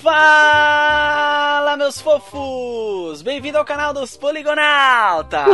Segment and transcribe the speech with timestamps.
[0.00, 3.20] Fala, meus fofos!
[3.20, 5.44] Bem-vindo ao canal dos Poligonautas!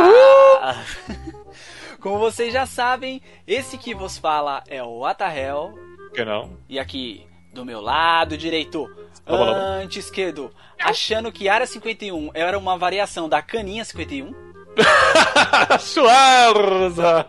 [1.99, 5.73] Como vocês já sabem, esse que vos fala é o Atahel.
[6.13, 6.51] Que não?
[6.69, 8.87] E aqui, do meu lado direito,
[9.25, 14.31] anti-esquerdo, achando que Área 51 era uma variação da Caninha 51.
[15.79, 17.27] Schwarza!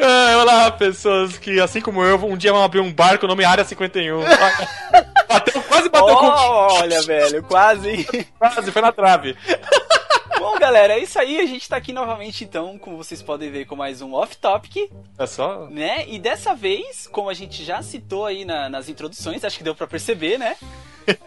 [0.00, 3.64] Ah, olá, pessoas que, assim como eu, um dia vão abrir um barco nome Área
[3.64, 4.20] 51.
[5.32, 6.26] bateu, quase bateu oh, com...
[6.26, 8.06] Olha, velho, quase.
[8.38, 9.36] Quase, foi na trave.
[10.38, 11.38] Bom, galera, é isso aí.
[11.38, 14.90] A gente tá aqui novamente, então, como vocês podem ver, com mais um Off Topic.
[15.16, 15.66] É só?
[15.70, 16.04] Né?
[16.08, 19.74] E dessa vez, como a gente já citou aí na, nas introduções, acho que deu
[19.74, 20.56] para perceber, né?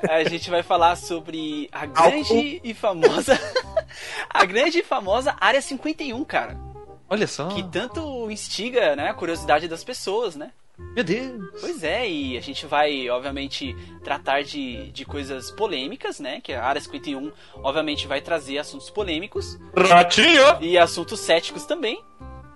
[0.10, 3.40] A gente vai falar sobre a grande e famosa.
[4.30, 6.58] a grande e famosa Área 51, cara.
[7.10, 7.48] Olha só.
[7.48, 10.52] Que tanto instiga, né, a curiosidade das pessoas, né?
[10.78, 11.44] Meu Deus!
[11.60, 16.42] Pois é, e a gente vai, obviamente, tratar de, de coisas polêmicas, né?
[16.42, 19.58] Que a Área 51, obviamente, vai trazer assuntos polêmicos.
[19.76, 20.62] Ratinho!
[20.62, 22.04] E assuntos céticos também.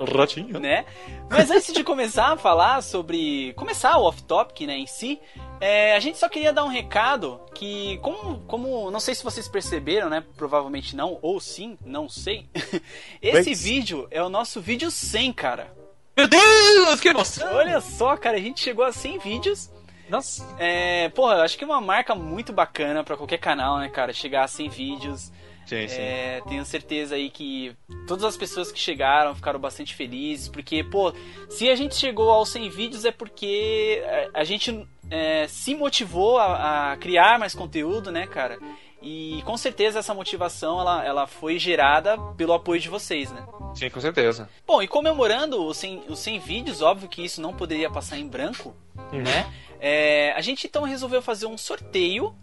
[0.05, 0.59] Ratinho.
[0.59, 0.85] Né?
[1.29, 3.53] Mas antes de começar a falar sobre.
[3.53, 5.19] Começar o off-topic, né, em si,
[5.59, 8.89] é, a gente só queria dar um recado que, como, como.
[8.89, 10.23] Não sei se vocês perceberam, né?
[10.37, 12.49] Provavelmente não, ou sim, não sei.
[13.21, 13.63] Esse Mas...
[13.63, 15.78] vídeo é o nosso vídeo 100, cara.
[16.19, 17.55] Meu Deus, que emoção!
[17.55, 19.71] Olha só, cara, a gente chegou a 100 vídeos.
[20.09, 20.45] Nossa.
[20.59, 24.11] É, porra, acho que é uma marca muito bacana para qualquer canal, né, cara?
[24.11, 25.31] Chegar a 100 vídeos.
[25.65, 26.01] Sim, sim.
[26.01, 27.73] É, tenho certeza aí que
[28.05, 31.13] todas as pessoas que chegaram ficaram bastante felizes, porque, pô,
[31.47, 36.91] se a gente chegou aos 100 vídeos é porque a, gente é, se motivou a,
[36.91, 38.59] a, criar mais conteúdo, né, cara?
[39.01, 43.45] E com certeza essa motivação ela, ela foi gerada pelo apoio de vocês, né?
[43.73, 44.49] Sim, com certeza.
[44.67, 48.27] Bom, e comemorando os 100, os 100 vídeos, óbvio que isso não poderia passar em
[48.27, 48.75] branco,
[49.13, 49.21] uhum.
[49.21, 49.51] né?
[49.79, 52.35] É, a gente então resolveu fazer um sorteio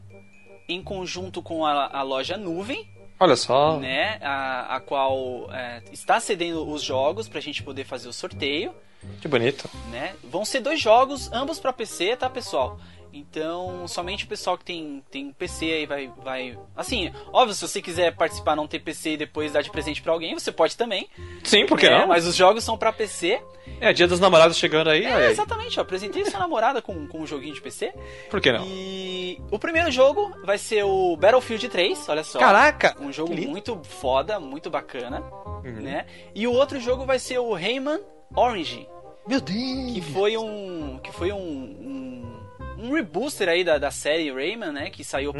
[0.68, 3.78] em conjunto com a, a loja Nuvem, Olha só.
[3.78, 4.18] Né?
[4.20, 8.74] A, a qual é, está cedendo os jogos pra gente poder fazer o sorteio.
[9.20, 9.70] Que bonito.
[9.90, 10.14] Né?
[10.24, 12.78] Vão ser dois jogos, ambos para PC, tá, pessoal?
[13.16, 16.58] Então, somente o pessoal que tem, tem PC aí vai, vai.
[16.76, 20.12] Assim, óbvio, se você quiser participar não ter PC e depois dar de presente para
[20.12, 21.08] alguém, você pode também.
[21.42, 22.08] Sim, por que é, não?
[22.08, 23.40] Mas os jogos são para PC.
[23.80, 25.04] É, dia dos namorados chegando aí.
[25.04, 27.94] É, exatamente, eu apresentei sua namorada com, com um joguinho de PC.
[28.28, 28.66] Por que não?
[28.66, 32.38] E o primeiro jogo vai ser o Battlefield 3, olha só.
[32.38, 32.96] Caraca!
[33.00, 35.22] Um jogo muito foda, muito bacana,
[35.64, 35.80] uhum.
[35.80, 36.06] né?
[36.34, 38.00] E o outro jogo vai ser o Rayman
[38.34, 38.86] Orange.
[39.26, 39.92] Meu Deus!
[39.92, 40.98] Que foi um.
[41.02, 42.35] Que foi um, um
[42.78, 44.90] um rebooster aí da, da série Rayman, né?
[44.90, 45.34] Que saiu hum.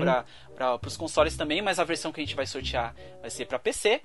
[0.55, 3.59] para os consoles também, mas a versão que a gente vai sortear vai ser para
[3.59, 4.01] PC.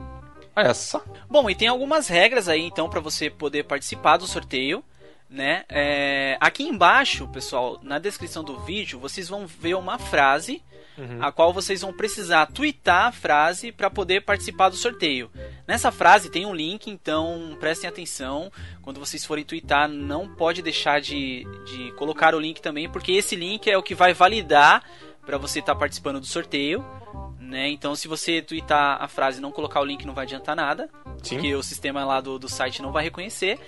[0.56, 1.03] Olha só.
[1.30, 4.84] Bom, e tem algumas regras aí então para você poder participar do sorteio.
[5.30, 5.64] Né?
[5.69, 10.62] É, aqui embaixo, pessoal, na descrição do vídeo, vocês vão ver uma frase
[10.97, 11.24] uhum.
[11.24, 15.29] a qual vocês vão precisar twittar a frase para poder participar do sorteio.
[15.68, 18.52] Nessa frase tem um link, então prestem atenção.
[18.81, 23.35] Quando vocês forem twittar, não pode deixar de, de colocar o link também, porque esse
[23.35, 24.84] link é o que vai validar
[25.25, 26.85] para você estar tá participando do sorteio.
[27.40, 27.69] Né?
[27.69, 30.90] Então, se você twittar a frase e não colocar o link, não vai adiantar nada,
[31.22, 31.35] Sim.
[31.35, 33.59] porque o sistema lá do, do site não vai reconhecer.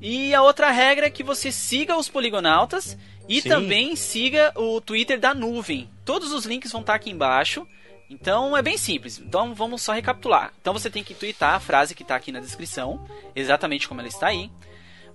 [0.00, 3.48] E a outra regra é que você siga os poligonautas e Sim.
[3.48, 5.88] também siga o Twitter da nuvem.
[6.04, 7.66] Todos os links vão estar aqui embaixo.
[8.08, 9.18] Então é bem simples.
[9.18, 10.52] Então vamos só recapitular.
[10.60, 14.08] Então você tem que twittar a frase que está aqui na descrição, exatamente como ela
[14.08, 14.50] está aí.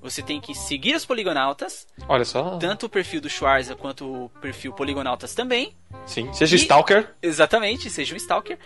[0.02, 1.88] Você tem que seguir os poligonautas.
[2.08, 2.58] Olha só.
[2.58, 5.76] Tanto o perfil do Schwarza quanto o perfil poligonautas também.
[6.06, 6.32] Sim.
[6.34, 7.16] Seja e, Stalker.
[7.22, 8.60] Exatamente, seja um Stalker.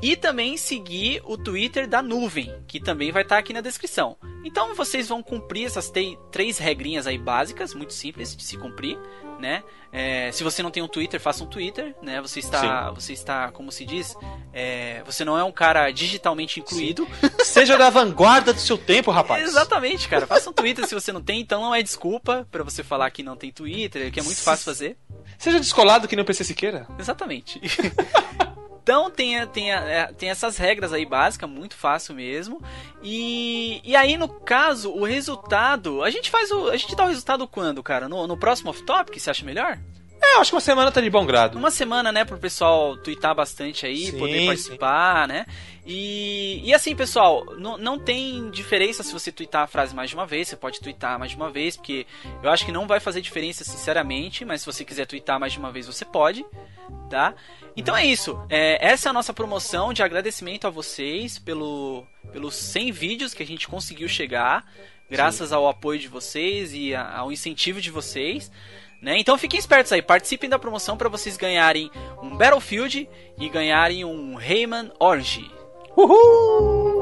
[0.00, 4.16] E também seguir o Twitter da Nuvem, que também vai estar aqui na descrição.
[4.44, 5.92] Então vocês vão cumprir essas
[6.30, 8.98] três regrinhas aí básicas, muito simples de se cumprir,
[9.38, 9.62] né?
[9.92, 12.20] É, se você não tem um Twitter, faça um Twitter, né?
[12.20, 12.94] Você está, Sim.
[12.94, 14.16] você está, como se diz,
[14.52, 17.06] é, você não é um cara digitalmente incluído.
[17.42, 19.42] Seja da vanguarda do seu tempo, rapaz.
[19.48, 20.26] Exatamente, cara.
[20.26, 23.22] Faça um Twitter se você não tem, então não é desculpa para você falar que
[23.22, 24.96] não tem Twitter, que é muito fácil fazer.
[25.38, 26.86] Seja descolado que nem o PC Siqueira.
[26.98, 27.60] Exatamente.
[28.88, 32.58] Então tem, tem, é, tem essas regras aí básicas, muito fácil mesmo.
[33.02, 36.02] E, e aí, no caso, o resultado.
[36.02, 36.70] A gente faz o.
[36.70, 38.08] A gente dá o resultado quando, cara?
[38.08, 39.78] No, no próximo off-topic, você acha melhor?
[40.20, 41.56] É, acho que uma semana tá de bom grado.
[41.56, 45.32] Uma semana, né, pro pessoal twittar bastante aí, sim, poder participar, sim.
[45.32, 45.46] né?
[45.86, 50.16] E, e assim, pessoal, não, não tem diferença se você twittar a frase mais de
[50.16, 52.06] uma vez, você pode twittar mais de uma vez, porque
[52.42, 55.58] eu acho que não vai fazer diferença, sinceramente, mas se você quiser twittar mais de
[55.58, 56.44] uma vez, você pode,
[57.08, 57.34] tá?
[57.74, 58.38] Então é isso.
[58.50, 63.42] É, essa é a nossa promoção de agradecimento a vocês pelo, pelos 100 vídeos que
[63.42, 64.70] a gente conseguiu chegar,
[65.08, 65.54] graças Sim.
[65.54, 68.50] ao apoio de vocês e a, ao incentivo de vocês.
[69.00, 69.18] Né?
[69.18, 71.90] Então fiquem espertos aí, participem da promoção para vocês ganharem
[72.20, 73.08] um Battlefield
[73.38, 75.48] e ganharem um Rayman Orgy.
[75.96, 76.98] Uhul!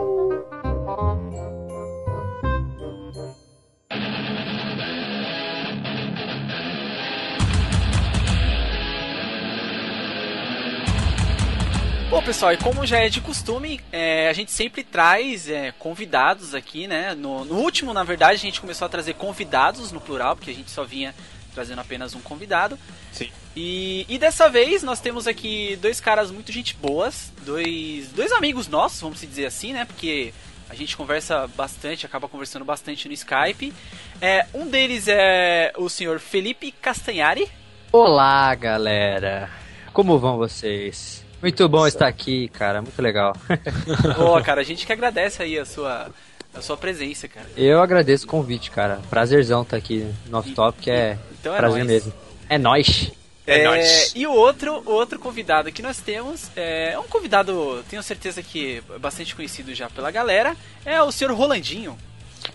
[12.11, 16.55] Bom, pessoal, e como já é de costume, é, a gente sempre traz é, convidados
[16.55, 17.15] aqui, né?
[17.15, 20.55] No, no, último, na verdade, a gente começou a trazer convidados no plural, porque a
[20.55, 21.15] gente só vinha
[21.57, 22.79] trazendo apenas um convidado.
[23.11, 23.31] Sim.
[23.57, 28.69] E, e dessa vez nós temos aqui dois caras muito gente boas, dois, dois amigos
[28.69, 29.87] nossos, vamos dizer assim, né?
[29.87, 30.35] Porque
[30.69, 33.73] a gente conversa bastante, acaba conversando bastante no Skype.
[34.21, 37.51] É, um deles é o senhor Felipe Castanhari.
[37.91, 39.49] Olá, galera.
[39.95, 41.25] Como vão vocês?
[41.41, 42.83] Muito bom estar aqui, cara.
[42.83, 43.35] Muito legal.
[44.17, 46.11] Pô, cara, a gente que agradece aí a sua,
[46.57, 47.47] a sua presença, cara.
[47.57, 49.01] Eu agradeço o convite, cara.
[49.11, 51.89] Prazerzão estar aqui no Off Top, é, então é prazer nóis.
[51.91, 52.13] mesmo.
[52.49, 53.11] É nóis.
[53.47, 58.03] É, é E o outro, o outro convidado que nós temos é um convidado, tenho
[58.03, 61.97] certeza que é bastante conhecido já pela galera, é o senhor Rolandinho.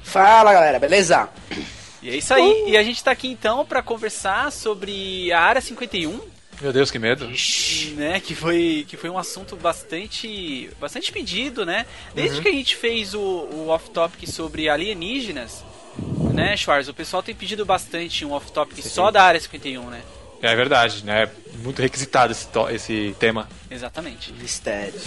[0.04, 1.30] Fala galera, beleza?
[2.02, 2.64] E é isso aí.
[2.64, 2.70] Uh.
[2.70, 6.20] E a gente tá aqui então para conversar sobre a Área 51,
[6.62, 7.28] meu Deus, que medo.
[7.96, 11.86] Né, que foi, que foi um assunto bastante bastante pedido, né?
[12.14, 12.44] Desde uhum.
[12.44, 15.64] que a gente fez o, o off-topic sobre alienígenas,
[16.34, 16.88] né, Schwarz?
[16.88, 20.02] O pessoal tem pedido bastante um off-topic só da área 51, né?
[20.42, 21.30] É verdade, né?
[21.62, 23.48] Muito requisitado esse, esse tema.
[23.70, 24.34] Exatamente.
[24.34, 25.04] Mistérios.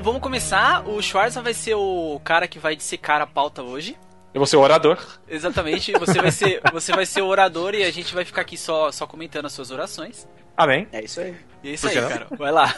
[0.00, 0.88] Vamos começar.
[0.88, 3.96] O Schwarza vai ser o cara que vai dissecar a pauta hoje.
[4.32, 4.98] Eu vou ser o orador.
[5.28, 8.56] Exatamente, você vai ser, você vai ser o orador e a gente vai ficar aqui
[8.56, 10.28] só, só comentando as suas orações.
[10.56, 10.86] Amém.
[10.92, 11.34] É isso aí.
[11.62, 12.26] E é isso aí, cara.
[12.38, 12.74] Vai lá.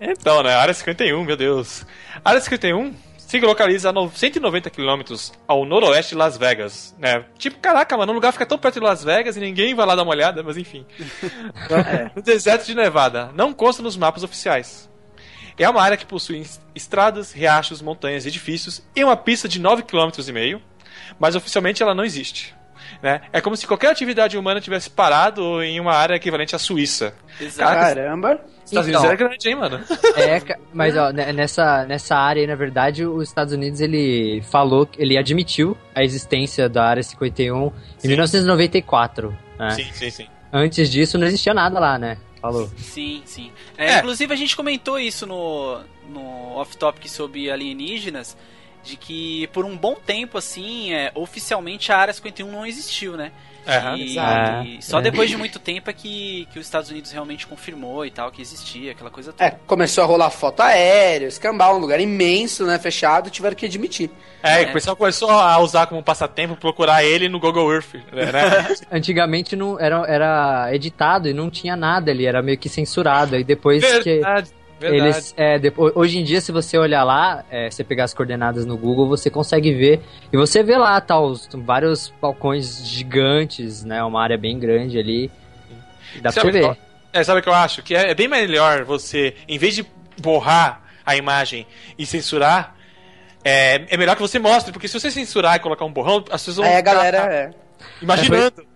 [0.00, 0.54] Então, né?
[0.54, 1.86] Área 51, meu Deus.
[2.24, 7.24] Área 51 se localiza a 190 quilômetros ao noroeste de Las Vegas, né?
[7.38, 9.94] Tipo, caraca, mano, o lugar fica tão perto de Las Vegas e ninguém vai lá
[9.94, 10.84] dar uma olhada, mas enfim.
[11.70, 12.10] é.
[12.16, 13.30] No deserto de Nevada.
[13.32, 14.89] Não consta nos mapas oficiais.
[15.62, 20.60] É uma área que possui estradas, riachos, montanhas, edifícios e uma pista de 9,5 km,
[21.18, 22.54] mas oficialmente ela não existe.
[23.02, 23.20] Né?
[23.32, 27.14] É como se qualquer atividade humana tivesse parado em uma área equivalente à Suíça.
[27.56, 28.40] Caramba!
[28.64, 29.80] Estados então, Unidos é grande, hein, mano?
[30.16, 35.18] É, mas ó, nessa, nessa área aí, na verdade, os Estados Unidos ele falou, ele
[35.18, 38.06] admitiu a existência da área 51 sim.
[38.06, 39.36] em 1994.
[39.58, 39.70] Né?
[39.70, 40.26] Sim, sim, sim.
[40.52, 42.16] Antes disso não existia nada lá, né?
[42.40, 42.70] Falou.
[42.78, 43.52] Sim, sim.
[43.76, 43.98] É, é.
[43.98, 48.36] Inclusive a gente comentou isso no, no off-topic sobre alienígenas,
[48.82, 53.32] de que por um bom tempo, assim, é, oficialmente a Área 51 não existiu, né?
[53.66, 53.96] Uhum.
[53.96, 55.02] E, e, só é.
[55.02, 58.40] depois de muito tempo é que, que os Estados Unidos realmente confirmou e tal, que
[58.40, 59.44] existia, aquela coisa toda.
[59.44, 64.10] É, começou a rolar foto aérea, escambar, um lugar imenso, né, fechado, tiveram que admitir.
[64.42, 64.66] É, é.
[64.70, 68.74] o pessoal começou a usar como passatempo procurar ele no Google Earth, né?
[68.90, 73.44] Antigamente não era, era editado e não tinha nada ali, era meio que censurado, e
[73.44, 74.48] depois Verdade.
[74.48, 74.59] que...
[74.80, 75.02] Verdade.
[75.02, 78.64] Eles, é, depois, hoje em dia, se você olhar lá, é, você pegar as coordenadas
[78.64, 80.00] no Google, você consegue ver.
[80.32, 84.02] E você vê lá, tá, os, vários balcões gigantes, né?
[84.02, 85.30] Uma área bem grande ali.
[86.22, 86.78] Dá sabe pra você ver.
[87.12, 87.82] É, sabe o que eu acho?
[87.82, 89.84] Que é, é bem melhor você, em vez de
[90.18, 91.66] borrar a imagem
[91.98, 92.74] e censurar,
[93.44, 96.42] é, é melhor que você mostre, porque se você censurar e colocar um borrão, as
[96.42, 96.66] pessoas vão.
[96.66, 97.18] É, a galera.
[97.18, 97.50] É.
[98.00, 98.46] Imaginando.
[98.46, 98.66] É, foi,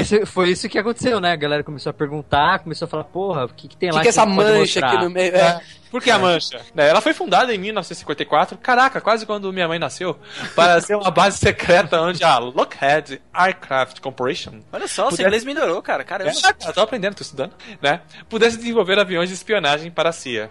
[0.00, 1.32] isso, foi isso que aconteceu, né?
[1.32, 3.96] A galera começou a perguntar, começou a falar, porra, o que, que tem lá?
[3.96, 5.34] O que, que, é essa mancha aqui no meio?
[5.34, 5.60] É.
[5.90, 6.60] Por que a mancha?
[6.76, 10.18] É, ela foi fundada em 1954, caraca, quase quando minha mãe nasceu,
[10.54, 14.60] para ser uma base secreta onde a Lockheed Aircraft Corporation.
[14.72, 15.22] Olha só, pudesse...
[15.22, 16.04] o inglês melhorou, cara.
[16.04, 16.30] Caramba.
[16.30, 18.00] É, tô aprendendo, tô estudando, né?
[18.28, 20.50] Pudesse desenvolver aviões de espionagem para a CIA.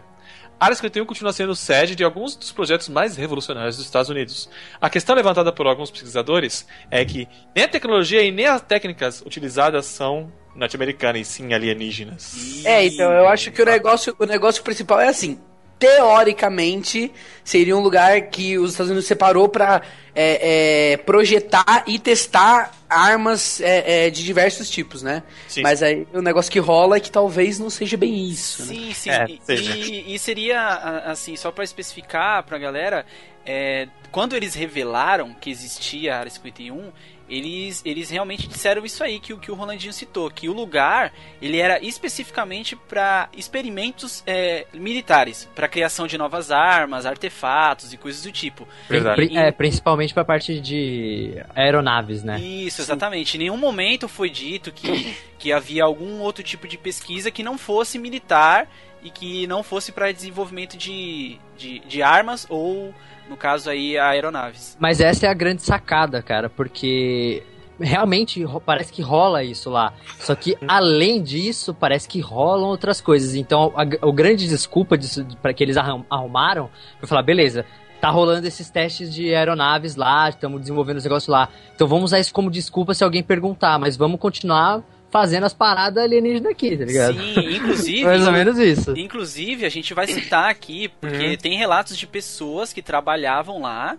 [0.59, 4.49] A Área 51 continua sendo sede de alguns dos projetos mais revolucionários dos Estados Unidos.
[4.79, 9.21] A questão levantada por alguns pesquisadores é que nem a tecnologia e nem as técnicas
[9.21, 12.63] utilizadas são norte-americanas e sim alienígenas.
[12.65, 15.37] É, então eu acho que o negócio, o negócio principal é assim
[15.77, 17.11] teoricamente,
[17.43, 19.81] seria um lugar que os Estados Unidos separou para
[20.15, 25.23] é, é, projetar e testar armas é, é, de diversos tipos, né?
[25.47, 25.61] Sim.
[25.61, 28.63] Mas aí o negócio que rola é que talvez não seja bem isso.
[28.63, 28.93] Sim, né?
[28.93, 29.09] sim.
[29.09, 30.75] É, e, e, seria,
[31.05, 33.05] assim, só para especificar pra galera,
[33.45, 36.91] é, quando eles revelaram que existia a Área 51,
[37.29, 41.13] eles, eles realmente disseram isso aí que, o que o Rolandinho citou, que o lugar
[41.41, 48.23] ele era especificamente para experimentos é, militares, para criação de novas armas, artefatos e coisas
[48.23, 48.67] do tipo.
[48.89, 49.23] Verdade.
[49.23, 52.39] E, é, principalmente para parte de aeronaves, né?
[52.39, 53.31] Isso, exatamente.
[53.31, 53.37] Sim.
[53.37, 57.57] Em nenhum momento foi dito que, que havia algum outro tipo de pesquisa que não
[57.57, 58.67] fosse militar
[59.05, 62.91] e que não fosse para desenvolvimento de, de, de armas ou
[63.29, 64.75] no caso aí, aeronaves.
[64.79, 67.43] Mas essa é a grande sacada, cara, porque
[67.79, 69.93] realmente parece que rola isso lá.
[70.19, 73.35] Só que além disso, parece que rolam outras coisas.
[73.35, 76.69] Então, a, a grande desculpa disso para que eles arrumaram
[76.99, 77.65] foi falar, beleza,
[78.01, 81.49] tá rolando esses testes de aeronaves lá, estamos desenvolvendo os negócios lá.
[81.75, 84.83] Então vamos usar isso como desculpa se alguém perguntar, mas vamos continuar
[85.15, 87.17] fazendo as paradas alienígenas aqui, tá ligado?
[87.17, 88.03] Sim, inclusive.
[88.03, 88.93] Mais ou menos isso.
[88.97, 91.37] Inclusive, a gente vai citar aqui, porque uhum.
[91.37, 93.97] tem relatos de pessoas que trabalhavam lá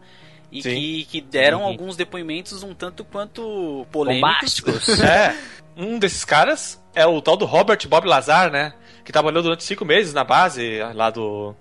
[0.52, 1.68] e que, que, deram uhum.
[1.68, 4.90] alguns depoimentos um tanto quanto polêmicos.
[5.00, 5.34] é.
[5.74, 8.74] Um desses caras é o tal do Robert Bob Lazar, né?
[9.02, 11.54] Que trabalhou durante cinco meses na base lá do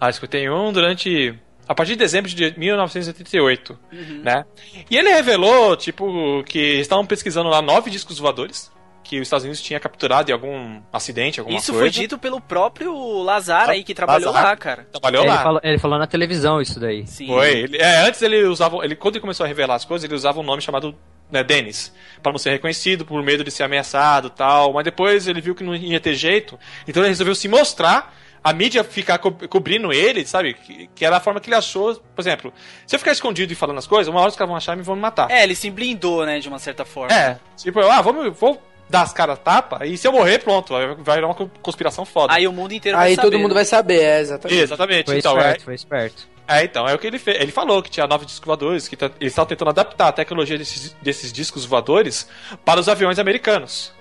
[0.00, 1.36] a 51 durante
[1.66, 4.22] a partir de dezembro de 1988, uhum.
[4.22, 4.44] né?
[4.88, 8.70] E ele revelou, tipo, que estavam pesquisando lá nove discos voadores
[9.10, 11.86] que os Estados Unidos tinha capturado em algum acidente, alguma isso coisa.
[11.88, 14.86] Isso foi dito pelo próprio Lazar aí, que trabalhou Lazar, lá, cara.
[14.88, 15.34] Trabalhou é, lá.
[15.34, 17.04] Ele falou, ele falou, na televisão isso daí.
[17.08, 17.26] Sim.
[17.26, 17.50] Foi.
[17.50, 20.38] Ele, é, antes ele usava, ele, quando ele começou a revelar as coisas, ele usava
[20.38, 20.94] um nome chamado
[21.28, 24.72] né, Dennis, para não ser reconhecido, por medo de ser ameaçado tal.
[24.74, 28.14] Mas depois ele viu que não ia ter jeito, então ele resolveu se mostrar
[28.44, 30.54] a mídia ficar co cobrindo ele, sabe?
[30.54, 31.96] Que, que, era a forma que ele achou.
[31.96, 32.52] Por exemplo,
[32.86, 34.76] se eu ficar escondido e falando as coisas, uma hora os caras vão achar e
[34.76, 35.30] me vão me matar.
[35.30, 37.12] É, ele se blindou, né, de uma certa forma.
[37.12, 41.16] É, tipo, ah, vamos, vou dar as caras tapa, e se eu morrer, pronto, vai
[41.16, 42.34] virar uma conspiração foda.
[42.34, 43.26] Aí o mundo inteiro vai Aí saber.
[43.26, 44.60] Aí todo mundo vai saber, é, exatamente.
[44.60, 45.06] Exatamente.
[45.06, 45.64] Foi então, esperto, é...
[45.64, 46.28] foi esperto.
[46.48, 47.40] É, então, é o que ele fez.
[47.40, 50.58] Ele falou que tinha nove discos voadores, que tá, eles estavam tentando adaptar a tecnologia
[50.58, 52.28] desses, desses discos voadores
[52.64, 53.92] para os aviões americanos,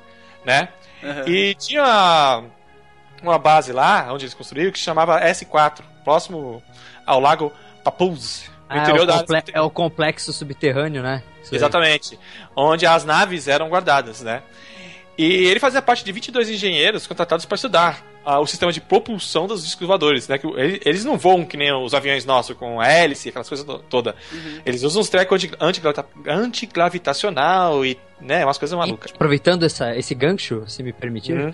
[0.43, 0.69] né?
[1.03, 1.27] Uhum.
[1.27, 2.43] E tinha
[3.21, 6.63] uma base lá, onde eles construíram, que se chamava S4, próximo
[7.05, 7.53] ao lago
[7.83, 8.49] Papoose.
[8.69, 9.25] Ah, é, o da...
[9.51, 11.23] é o complexo subterrâneo, né?
[11.41, 12.13] Isso Exatamente.
[12.13, 12.19] Aí.
[12.55, 14.43] Onde as naves eram guardadas, né?
[15.17, 19.47] E ele fazia parte de 22 engenheiros contratados para estudar uh, o sistema de propulsão
[19.47, 20.37] dos discos voadores, né?
[20.37, 20.47] Que
[20.85, 24.15] eles não voam que nem os aviões nossos, com hélice, aquelas coisas todas.
[24.31, 24.61] Uhum.
[24.65, 25.47] Eles usam uns trecos
[26.27, 29.11] antigravitacional e, né, umas coisas malucas.
[29.11, 31.53] E, aproveitando essa, esse gancho, se me permitir, uhum.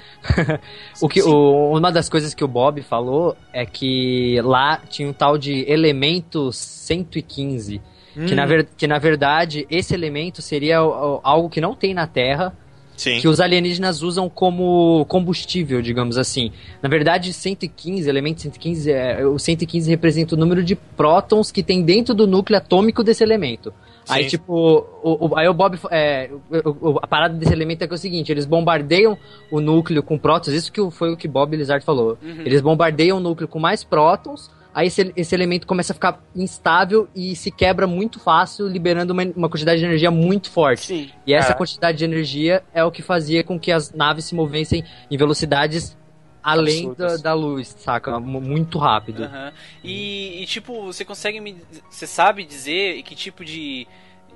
[1.02, 5.14] o que, o, uma das coisas que o Bob falou é que lá tinha um
[5.14, 7.82] tal de elemento 115,
[8.18, 8.26] hum.
[8.26, 12.56] que, na ver, que na verdade esse elemento seria algo que não tem na Terra,
[12.96, 13.20] Sim.
[13.20, 16.52] que os alienígenas usam como combustível, digamos assim.
[16.82, 21.84] Na verdade, 115, elemento 115, é, o 115 representa o número de prótons que tem
[21.84, 23.74] dentro do núcleo atômico desse elemento.
[24.06, 24.14] Sim.
[24.14, 25.80] Aí, tipo, o, o, aí o Bob.
[25.90, 26.30] É,
[26.64, 29.18] o, a parada desse elemento é, que é o seguinte: eles bombardeiam
[29.52, 32.18] o núcleo com prótons, isso que foi o que Bob Lizard falou.
[32.22, 32.42] Uhum.
[32.46, 37.08] Eles bombardeiam o núcleo com mais prótons, aí esse, esse elemento começa a ficar instável
[37.16, 40.88] e se quebra muito fácil, liberando uma, uma quantidade de energia muito forte.
[40.88, 41.10] Sim.
[41.26, 41.56] E essa é.
[41.56, 45.98] quantidade de energia é o que fazia com que as naves se movessem em velocidades
[46.44, 48.20] além da, da, luz, saca?
[48.20, 49.24] Muito rápido.
[49.24, 49.52] Uhum.
[49.84, 51.58] E, e, tipo, você consegue me.
[51.90, 53.88] Você sabe dizer que tipo de.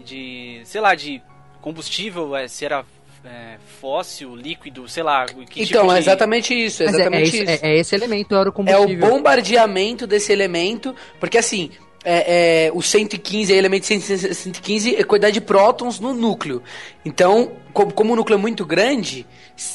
[0.03, 0.61] de.
[0.63, 1.21] sei lá, de
[1.61, 2.83] combustível é, se era
[3.25, 5.25] é, fóssil, líquido, sei lá.
[5.25, 6.83] Que então, tipo é exatamente isso.
[6.83, 7.65] É, é exatamente é, isso.
[7.65, 9.07] É, é, esse elemento, era o combustível.
[9.07, 11.71] É o bombardeamento desse elemento, porque assim.
[12.03, 16.63] É, é, o 115, elemento 115 é quantidade de prótons no núcleo.
[17.03, 19.27] Então, como, como o núcleo é muito grande,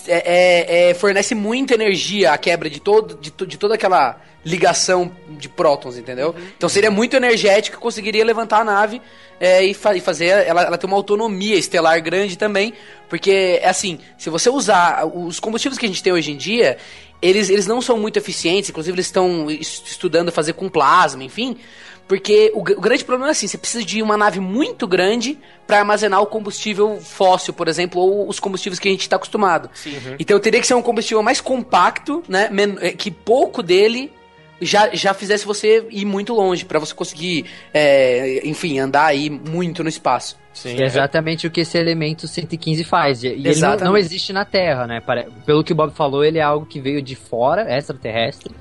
[0.08, 5.10] é, é, é, fornece muita energia a quebra de, todo, de, de toda aquela ligação
[5.38, 6.34] de prótons, entendeu?
[6.36, 6.46] Uhum.
[6.56, 9.00] Então seria muito energético, conseguiria levantar a nave
[9.40, 12.74] é, e, fa e, fazer ela, ela ter uma autonomia estelar grande também,
[13.08, 16.76] porque é assim, se você usar os combustíveis que a gente tem hoje em dia,
[17.22, 21.56] eles, eles não são muito eficientes, inclusive eles estão estudando fazer com plasma, enfim,
[22.06, 25.78] porque o, o, grande problema é assim, você precisa de uma nave muito grande para
[25.78, 29.70] armazenar o combustível fóssil, por exemplo, ou os combustíveis que a gente está acostumado.
[29.86, 30.16] Uhum.
[30.18, 34.12] Então teria que ser um combustível mais compacto, né, é, que pouco dele
[34.60, 39.82] já, já fizesse você ir muito longe, para você conseguir, é, enfim, andar aí muito
[39.82, 40.36] no espaço.
[40.52, 43.24] Sim, é exatamente o que esse elemento 115 faz.
[43.24, 45.02] E ele não, não, existe na Terra, né?
[45.44, 48.54] Pelo que o Bob falou, ele é algo que veio de fora, extraterrestre.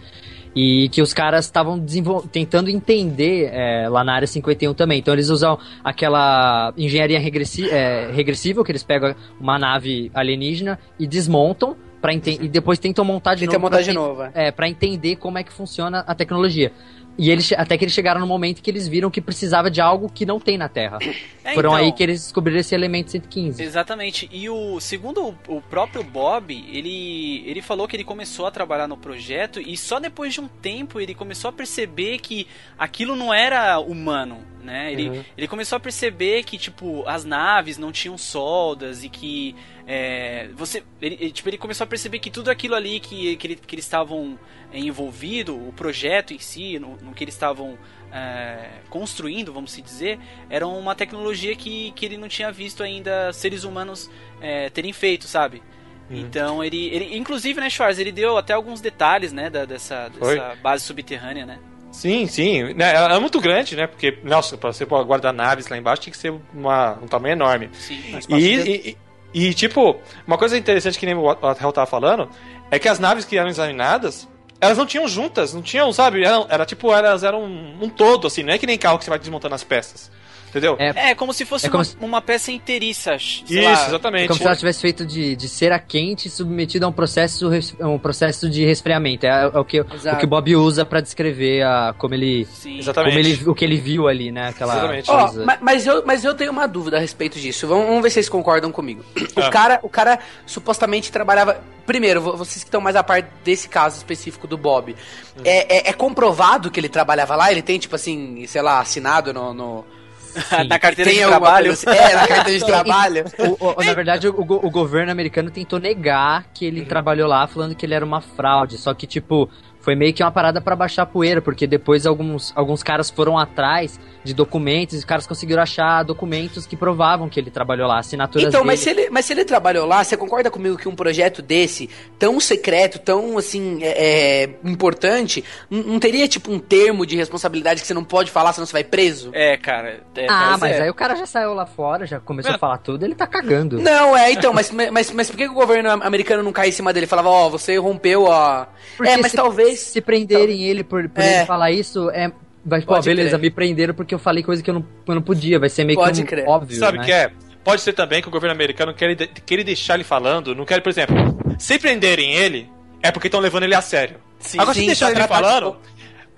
[0.56, 1.84] E que os caras estavam
[2.32, 5.00] tentando entender é, lá na área 51 também.
[5.00, 11.08] Então eles usam aquela engenharia regressi é, regressiva, que eles pegam uma nave alienígena e
[11.08, 13.64] desmontam para e depois tentam montar de Tenta novo.
[13.64, 14.24] montar de novo.
[14.24, 16.74] É, é para entender como é que funciona a tecnologia.
[17.18, 20.10] E eles, até que eles chegaram no momento que eles viram que precisava de algo
[20.10, 20.98] que não tem na Terra.
[21.44, 23.62] É, Foram então, aí que eles descobriram esse elemento 115.
[23.62, 24.30] Exatamente.
[24.32, 28.98] E o segundo o, próprio Bob, ele, ele falou que ele começou a trabalhar no
[28.98, 33.78] projeto e só depois de um tempo ele começou a perceber que aquilo não era
[33.80, 34.92] humano, né?
[34.92, 35.24] Ele, uhum.
[35.38, 39.56] ele começou a perceber que, tipo, as naves não tinham soldas e que
[39.86, 43.56] é, você, ele, tipo, ele começou a perceber que tudo aquilo ali que, que, ele,
[43.56, 44.40] que eles estavam
[44.74, 47.78] envolvido, o projeto em si, no, no que eles estavam
[48.12, 53.32] é, construindo, vamos se dizer, era uma tecnologia que, que ele não tinha visto ainda
[53.34, 54.10] seres humanos
[54.42, 55.62] é, terem feito, sabe?
[56.10, 56.18] Uhum.
[56.18, 60.56] Então ele, ele, inclusive, né, Schwarz, ele deu até alguns detalhes, né, da, dessa, dessa
[60.62, 61.60] base subterrânea, né?
[61.94, 62.76] Sim, sim.
[62.80, 63.86] É, é muito grande, né?
[63.86, 67.70] Porque, nossa, pra você guardar naves lá embaixo tinha que ser uma, um tamanho enorme.
[67.74, 68.02] Sim.
[68.30, 68.98] E,
[69.34, 69.96] e, e, tipo,
[70.26, 72.28] uma coisa interessante que nem o Atel tava falando
[72.72, 74.28] é que as naves que eram examinadas,
[74.60, 76.26] elas não tinham juntas, não tinham, sabe?
[76.26, 79.04] Era, era tipo, elas eram um, um todo, assim, não é que nem carro que
[79.04, 80.12] você vai desmontando as peças.
[80.54, 80.76] Entendeu?
[80.78, 81.98] É, é como se fosse é como uma, se...
[82.00, 83.16] uma, peça inteiriça.
[83.16, 83.88] Isso, lá.
[83.88, 84.26] exatamente.
[84.26, 87.98] É como se ela tivesse feito de, de cera quente submetida a um processo, um
[87.98, 89.26] processo de resfriamento.
[89.26, 89.86] É, é o, que, o
[90.20, 92.46] que Bob usa para descrever a, como ele.
[92.46, 92.78] Sim.
[92.78, 93.16] Exatamente.
[93.16, 94.50] Como ele, o que ele viu ali, né?
[94.50, 95.10] Aquela exatamente.
[95.10, 97.68] Oh, mas, mas, eu, mas eu tenho uma dúvida a respeito disso.
[97.68, 99.04] Vamos, vamos ver se vocês concordam comigo.
[99.36, 99.50] O, ah.
[99.50, 101.60] cara, o cara supostamente trabalhava.
[101.84, 104.96] Primeiro, vocês que estão mais a parte desse caso específico do Bob.
[105.36, 105.42] Hum.
[105.44, 107.52] É, é, é, comprovado que ele trabalhava lá?
[107.52, 109.52] Ele tem, tipo assim, sei lá, assinado no...
[109.52, 109.86] no
[110.68, 111.72] na carteira Tem de trabalho?
[111.72, 111.90] Assim?
[111.90, 113.26] É, na carteira de trabalho.
[113.60, 116.88] O, o, na verdade, o, o, governo americano tentou negar que ele uhum.
[116.88, 118.78] trabalhou lá, falando que ele era uma fraude.
[118.78, 119.50] Só que, tipo,
[119.84, 124.00] foi meio que uma parada para baixar poeira, porque depois alguns, alguns caras foram atrás
[124.24, 128.48] de documentos e os caras conseguiram achar documentos que provavam que ele trabalhou lá, assinaturas
[128.48, 128.68] Então, dele.
[128.72, 131.90] mas se, ele, mas se ele trabalhou lá, você concorda comigo que um projeto desse,
[132.18, 137.88] tão secreto, tão, assim, é, é, importante, não teria, tipo, um termo de responsabilidade que
[137.88, 139.32] você não pode falar, senão você vai preso?
[139.34, 140.00] É, cara.
[140.16, 140.84] É, ah, mas é.
[140.84, 143.82] aí o cara já saiu lá fora, já começou a falar tudo, ele tá cagando.
[143.82, 146.94] Não, é, então, mas, mas, mas por que o governo americano não cai em cima
[146.94, 147.06] dele?
[147.06, 148.66] Falava, ó, oh, você rompeu, ó...
[148.96, 149.73] Porque é, mas se, talvez...
[149.76, 150.66] Se prenderem tal...
[150.66, 151.38] ele por, por é.
[151.38, 152.32] ele falar isso, é
[152.66, 153.42] Vai, pô, beleza, crer.
[153.42, 156.00] me prenderam porque eu falei coisa que eu não, eu não podia, vai ser meio
[156.00, 156.78] Pode que um, óbvio.
[156.78, 157.06] Sabe o né?
[157.06, 157.32] que é?
[157.62, 160.90] Pode ser também que o governo americano quer, quer deixar ele falando, não quer, por
[160.90, 161.16] exemplo,
[161.58, 162.70] se prenderem ele,
[163.02, 164.18] é porque estão levando ele a sério.
[164.40, 165.78] Sim, Agora, sim, se deixar ele falando,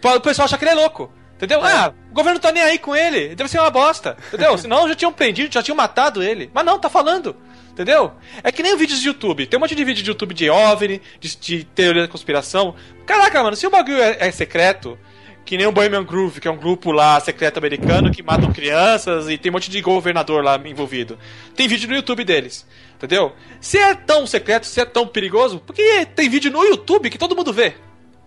[0.03, 1.12] o pessoal acha que ele é louco.
[1.35, 1.65] Entendeu?
[1.65, 1.71] É.
[1.71, 3.35] Ah, o governo tá nem aí com ele.
[3.35, 4.17] Deve ser uma bosta.
[4.27, 4.57] Entendeu?
[4.57, 6.49] Senão já tinham prendido, já tinham matado ele.
[6.53, 7.35] Mas não, tá falando.
[7.71, 8.13] Entendeu?
[8.41, 9.45] É que nem vídeos de YouTube.
[9.45, 12.73] Tem um monte de vídeo de YouTube de OVNI, de, de teoria da conspiração.
[13.05, 14.97] Caraca, mano, se o bagulho é, é secreto,
[15.45, 19.29] que nem o Bohemian Groove, que é um grupo lá secreto americano que matam crianças
[19.29, 21.19] e tem um monte de governador lá envolvido.
[21.53, 22.65] Tem vídeo no YouTube deles.
[22.95, 23.33] Entendeu?
[23.59, 27.35] Se é tão secreto, se é tão perigoso, porque tem vídeo no YouTube que todo
[27.35, 27.75] mundo vê.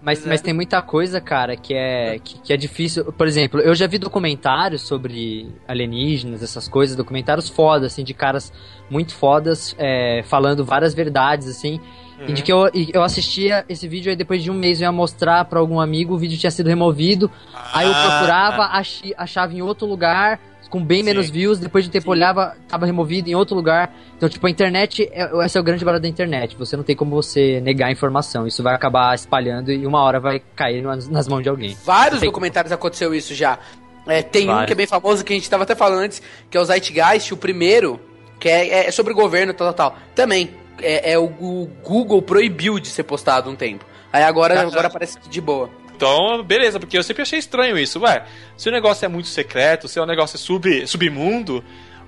[0.00, 3.12] Mas, mas tem muita coisa, cara, que é, que, que, é difícil.
[3.12, 8.52] Por exemplo, eu já vi documentários sobre alienígenas, essas coisas, documentários fodas, assim, de caras
[8.88, 11.80] muito fodas, é, falando várias verdades, assim.
[12.20, 12.26] Uhum.
[12.28, 14.92] E de que eu, eu assistia esse vídeo aí depois de um mês eu ia
[14.92, 17.28] mostrar para algum amigo, o vídeo tinha sido removido.
[17.52, 21.04] Ah, aí eu procurava, ach, achava em outro lugar, com bem Sim.
[21.04, 22.10] menos views, depois de um tempo Sim.
[22.10, 23.94] olhava, tava removido em outro lugar.
[24.16, 26.56] Então, tipo, a internet, é, esse é o grande valor da internet.
[26.56, 28.46] Você não tem como você negar a informação.
[28.46, 31.76] Isso vai acabar espalhando e uma hora vai cair nas, nas mãos de alguém.
[31.84, 32.28] Vários tem...
[32.28, 33.58] documentários aconteceu isso já.
[34.06, 34.62] É, tem Vários.
[34.62, 36.64] um que é bem famoso, que a gente tava até falando antes, que é o
[36.64, 38.00] Zeitgeist, o primeiro,
[38.40, 39.98] que é, é sobre o governo, tal, tal, tal.
[40.14, 40.50] Também,
[40.80, 43.84] é, é o, o, Google proibiu de ser postado um tempo.
[44.12, 45.68] Aí agora, agora parece de boa.
[45.98, 47.98] Então, beleza, porque eu sempre achei estranho isso.
[47.98, 48.24] Ué,
[48.56, 51.62] se o negócio é muito secreto, se o negócio é sub, submundo.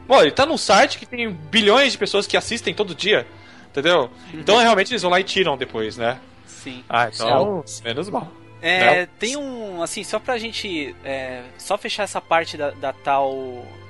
[0.07, 3.26] Pô, ele tá num site que tem bilhões de pessoas que assistem todo dia.
[3.68, 4.03] Entendeu?
[4.33, 4.40] Uhum.
[4.40, 6.20] Então realmente eles vão lá e tiram depois, né?
[6.46, 6.85] Sim.
[6.88, 8.31] Ah, então, menos mal.
[8.62, 13.66] É, tem um, assim, só pra gente é, só fechar essa parte da, da tal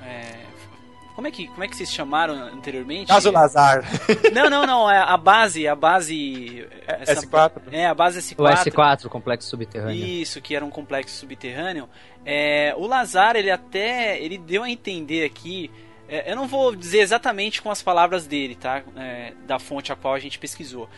[1.15, 3.07] como é que, como é que vocês chamaram anteriormente?
[3.07, 3.83] Caso Lazar.
[4.33, 4.89] Não, não, não.
[4.89, 6.65] É a base, a base.
[6.87, 7.61] Essa, S4.
[7.71, 8.39] É, a base S4.
[8.39, 10.05] O S4, o complexo subterrâneo.
[10.05, 11.89] Isso, que era um complexo subterrâneo.
[12.25, 14.19] É, o Lazar, ele até.
[14.21, 15.69] Ele deu a entender aqui.
[16.07, 18.83] É, eu não vou dizer exatamente com as palavras dele, tá?
[18.95, 20.89] É, da fonte a qual a gente pesquisou.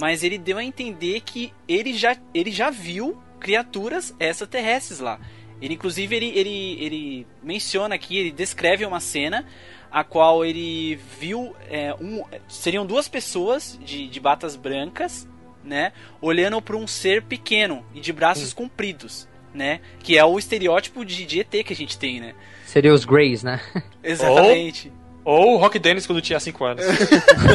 [0.00, 5.18] Mas ele deu a entender que ele já, ele já viu criaturas extraterrestres lá.
[5.62, 9.46] Ele, inclusive, ele, ele, ele menciona aqui, ele descreve uma cena
[9.92, 15.28] a qual ele viu é, um, seriam duas pessoas de, de batas brancas,
[15.62, 18.56] né, olhando para um ser pequeno e de braços hum.
[18.56, 22.34] compridos, né, que é o estereótipo de, de ET que a gente tem, né.
[22.66, 23.60] Seria os Greys, né?
[24.02, 24.90] Exatamente.
[25.24, 26.84] Ou o Rock Dennis quando tinha 5 anos.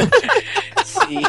[0.86, 1.20] Sim.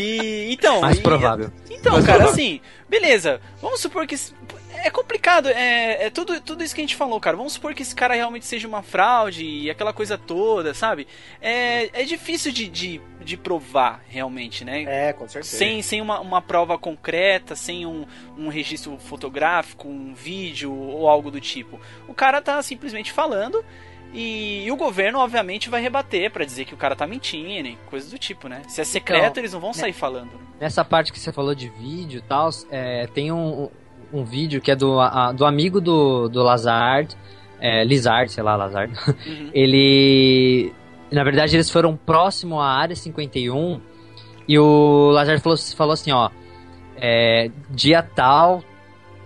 [0.00, 0.80] E então.
[0.80, 1.52] Mais provável.
[1.68, 2.42] Então, Mais cara, provável.
[2.42, 3.40] assim, beleza.
[3.60, 4.16] Vamos supor que
[4.84, 7.36] é complicado, é, é, tudo, tudo isso que a gente falou, cara.
[7.36, 11.06] Vamos supor que esse cara realmente seja uma fraude e aquela coisa toda, sabe?
[11.40, 14.84] É, é difícil de, de, de provar, realmente, né?
[14.86, 15.56] É, com certeza.
[15.56, 21.30] Sem, sem uma, uma prova concreta, sem um, um registro fotográfico, um vídeo ou algo
[21.30, 21.80] do tipo.
[22.06, 23.64] O cara tá simplesmente falando
[24.12, 27.76] e, e, o governo, obviamente, vai rebater para dizer que o cara tá mentindo e
[27.86, 28.62] coisas do tipo, né?
[28.66, 30.30] Se é secreto, então, eles não vão sair né, falando.
[30.58, 33.70] Nessa parte que você falou de vídeo e tal, é, tem um,
[34.12, 37.16] um vídeo que é do, a, do amigo do, do Lazard,
[37.60, 38.92] é, Lizard, sei lá, Lazard.
[39.26, 39.50] Uhum.
[39.52, 40.72] Ele.
[41.10, 43.80] Na verdade, eles foram próximo à área 51
[44.46, 46.30] e o Lazard falou, falou assim: ó,
[46.96, 48.62] é, dia tal,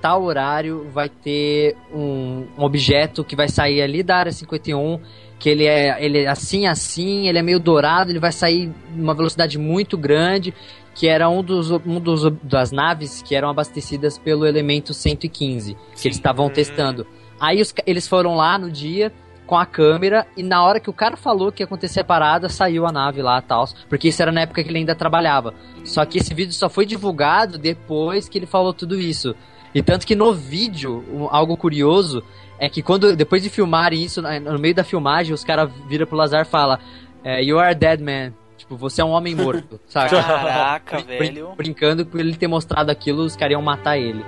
[0.01, 5.01] tal horário vai ter um, um, objeto que vai sair ali da área 51,
[5.39, 9.15] que ele é, ele é assim, assim, ele é meio dourado, ele vai sair numa
[9.15, 10.53] velocidade muito grande,
[10.95, 15.77] que era um dos, um dos das naves que eram abastecidas pelo elemento 115, Sim.
[15.95, 17.07] que eles estavam testando.
[17.41, 19.13] Aí os, eles foram lá no dia
[19.47, 22.49] com a câmera e na hora que o cara falou que ia acontecer a parada,
[22.49, 23.69] saiu a nave lá tal.
[23.89, 25.53] Porque isso era na época que ele ainda trabalhava.
[25.85, 29.35] Só que esse vídeo só foi divulgado depois que ele falou tudo isso.
[29.75, 32.23] E tanto que no vídeo, um, algo curioso
[32.59, 36.17] é que quando depois de filmarem isso, no meio da filmagem, os caras viram pro
[36.17, 36.79] Lazar e falam
[37.25, 38.33] é, You are dead man.
[38.63, 40.11] Tipo, você é um homem morto, sabe?
[40.11, 41.53] Caraca, velho.
[41.57, 44.25] Brincando por ele ter mostrado aquilo, os caras iam matar ele.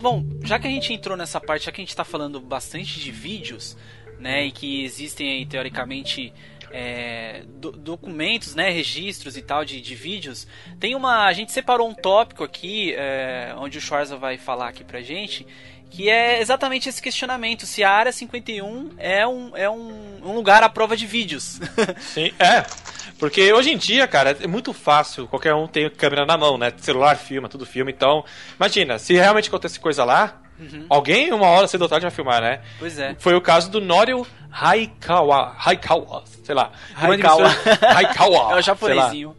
[0.00, 2.98] Bom, já que a gente entrou nessa parte, já que a gente está falando bastante
[2.98, 3.76] de vídeos,
[4.18, 6.32] né, e que existem aí teoricamente
[6.72, 10.46] é, do, documentos, né, registros e tal de, de vídeos,
[10.78, 14.84] tem uma, a gente separou um tópico aqui, é, onde o Schwarza vai falar aqui
[14.84, 15.46] pra gente,
[15.90, 20.62] que é exatamente esse questionamento, se a área 51 é um, é um, um lugar
[20.62, 21.60] à prova de vídeos.
[21.98, 22.64] Sim, é.
[23.18, 26.72] Porque hoje em dia, cara, é muito fácil, qualquer um tem câmera na mão, né?
[26.78, 28.24] Celular filma, tudo filma, então.
[28.56, 30.86] Imagina, se realmente acontece coisa lá, uhum.
[30.88, 32.60] alguém uma hora cedo ou tarde vai filmar, né?
[32.78, 33.16] Pois é.
[33.18, 35.54] Foi o caso do Norio Haikawa.
[35.58, 36.70] Haikawa, sei lá.
[36.94, 37.48] Haikawa.
[37.94, 38.52] Haikawa.
[38.54, 39.36] é o japonesinho.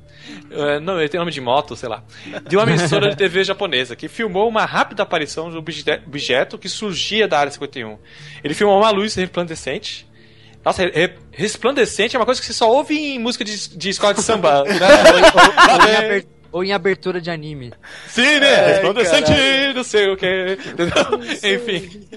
[0.51, 2.03] Uh, não, ele tem nome de moto, sei lá.
[2.47, 6.69] De uma emissora de TV japonesa que filmou uma rápida aparição de um objeto que
[6.69, 7.97] surgia da área 51.
[8.43, 10.10] Ele filmou uma luz resplandecente
[10.63, 10.84] nossa,
[11.31, 14.63] resplandecente é uma coisa que você só ouve em música de, de escola de samba.
[14.63, 16.23] né?
[16.51, 17.73] ou, em abertura de anime.
[18.07, 18.67] Sim, né?
[18.67, 19.73] Resplandecente, caralho.
[19.73, 20.57] não sei o que.
[21.43, 22.07] enfim.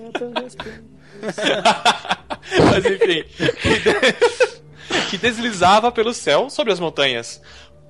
[2.71, 3.25] Mas enfim.
[5.11, 7.41] Que, deslizava pelo céu sobre as montanhas.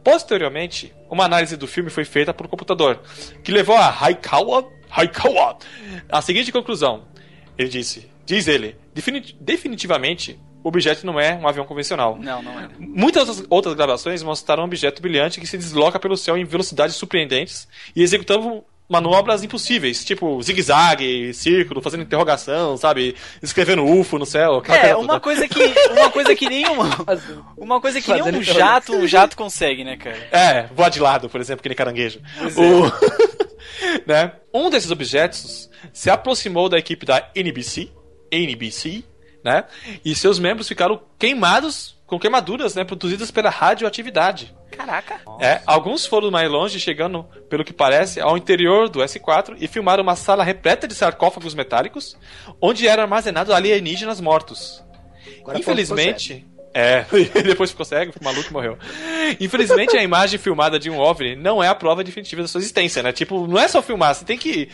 [0.03, 3.01] Posteriormente, uma análise do filme foi feita por um computador,
[3.43, 5.59] que levou a Haikawa, Haikawa
[6.11, 7.05] a seguinte conclusão.
[7.57, 8.77] Ele disse: Diz ele,
[9.41, 12.17] definitivamente o objeto não é um avião convencional.
[12.19, 12.69] Não, não é.
[12.79, 17.69] Muitas outras gravações mostraram um objeto brilhante que se desloca pelo céu em velocidades surpreendentes
[17.95, 23.15] e executando manobras impossíveis, tipo zigue-zague, círculo, fazendo interrogação, sabe?
[23.43, 24.63] Escrevendo UFO no céu.
[24.69, 26.77] É, uma coisa que uma coisa que nenhum
[27.57, 30.17] uma coisa que nenhum jato, um jato consegue, né, cara?
[30.33, 32.21] É, voar de lado, por exemplo, que nem caranguejo.
[32.57, 32.87] O...
[32.87, 34.03] É.
[34.07, 34.33] né?
[34.53, 37.91] Um desses objetos se aproximou da equipe da NBC,
[38.31, 39.05] NBC,
[39.45, 39.65] né?
[40.03, 44.55] E seus membros ficaram queimados com queimaduras, né, produzidas pela radioatividade.
[44.71, 45.21] Caraca.
[45.41, 50.03] É, alguns foram mais longe, chegando, pelo que parece, ao interior do S4 e filmaram
[50.03, 52.17] uma sala repleta de sarcófagos metálicos,
[52.61, 54.83] onde eram armazenados alienígenas mortos.
[55.41, 58.77] Agora Infelizmente, é, e depois ficou cego, ficou maluco e morreu.
[59.41, 63.01] Infelizmente, a imagem filmada de um OVNI não é a prova definitiva da sua existência,
[63.01, 63.13] né?
[63.13, 64.69] Tipo, não é só filmar, você tem que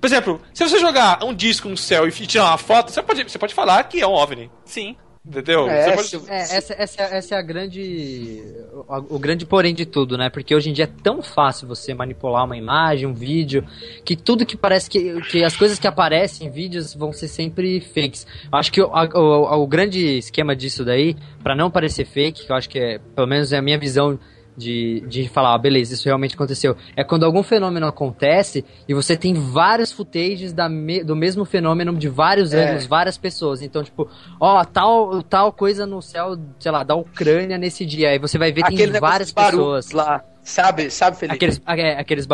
[0.00, 3.22] por exemplo, se você jogar um disco no céu e tirar uma foto, você pode,
[3.24, 4.50] você pode falar que é um OVNI.
[4.64, 4.96] Sim.
[5.22, 5.68] Entendeu?
[5.68, 6.16] É, pode...
[6.28, 8.42] é, essa, essa, essa é a grande.
[8.88, 10.30] O, o, grande porém de tudo, né?
[10.30, 13.62] Porque hoje em dia é tão fácil você manipular uma imagem, um vídeo,
[14.02, 15.20] que tudo que parece que.
[15.30, 18.26] que as coisas que aparecem em vídeos vão ser sempre fakes.
[18.50, 22.50] Eu acho que o, o, o grande esquema disso daí, para não parecer fake, que
[22.50, 24.18] eu acho que é, pelo menos é a minha visão
[24.60, 26.76] de, de falar, ah, beleza, isso realmente aconteceu.
[26.94, 31.96] É quando algum fenômeno acontece e você tem vários footages da me, do mesmo fenômeno
[31.96, 32.70] de vários é.
[32.70, 33.62] anos, várias pessoas.
[33.62, 38.10] Então, tipo, ó, tal, tal coisa no céu, sei lá, da Ucrânia nesse dia.
[38.10, 39.90] Aí você vai ver Aquele tem várias pessoas.
[39.92, 40.22] lá.
[40.50, 41.36] Sabe, sabe, Felipe?
[41.36, 42.26] Aqueles, é, aqueles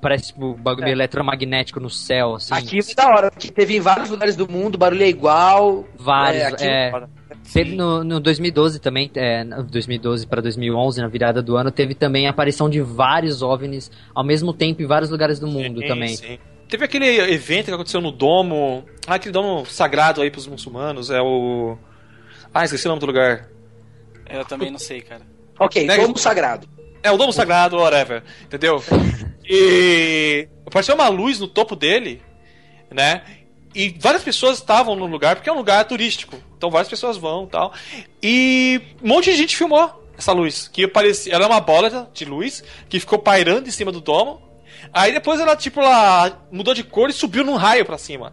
[0.00, 0.92] parece tipo bagulho é.
[0.92, 2.54] eletromagnético no céu, assim.
[2.54, 5.84] Aqui é da hora, porque teve em vários lugares do mundo, barulho é igual.
[5.98, 6.90] Vários, é.
[6.90, 7.06] é
[7.52, 12.28] Teve no, no 2012 também, é, 2012 para 2011, na virada do ano, teve também
[12.28, 16.16] a aparição de vários OVNIs ao mesmo tempo em vários lugares do mundo sim, também.
[16.16, 16.38] Sim.
[16.68, 18.84] teve aquele evento que aconteceu no domo.
[19.04, 21.10] Ah, aquele domo sagrado aí pros muçulmanos.
[21.10, 21.76] É o.
[22.54, 23.48] Ah, esqueci o nome do lugar.
[24.30, 25.22] Eu também não sei, cara.
[25.58, 26.68] Ok, domo sagrado.
[27.02, 28.22] É, o domo sagrado, whatever.
[28.44, 28.82] Entendeu?
[29.44, 30.48] E.
[30.66, 32.22] Apareceu uma luz no topo dele,
[32.90, 33.22] né?
[33.74, 36.36] E várias pessoas estavam no lugar, porque é um lugar turístico.
[36.56, 37.72] Então várias pessoas vão tal.
[38.22, 40.68] E um monte de gente filmou essa luz.
[40.68, 41.34] Que parecia.
[41.34, 44.40] Ela é uma bola de luz que ficou pairando em cima do domo.
[44.92, 48.32] Aí depois ela, tipo, ela mudou de cor e subiu num raio pra cima.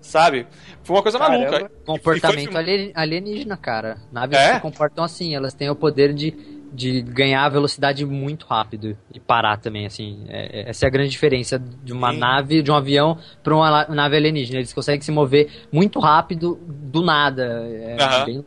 [0.00, 0.46] Sabe?
[0.82, 1.50] Foi uma coisa Caramba.
[1.50, 1.70] maluca.
[1.84, 2.92] Comportamento foi...
[2.94, 3.98] alienígena, cara.
[4.10, 4.54] Naves é?
[4.54, 6.30] se comportam assim, elas têm o poder de,
[6.72, 10.24] de ganhar velocidade muito rápido e parar também, assim.
[10.28, 12.18] É, é essa é a grande diferença de uma Sim.
[12.18, 14.58] nave, de um avião para uma nave alienígena.
[14.58, 17.44] Eles conseguem se mover muito rápido do nada.
[17.44, 18.24] É uhum.
[18.24, 18.44] bem...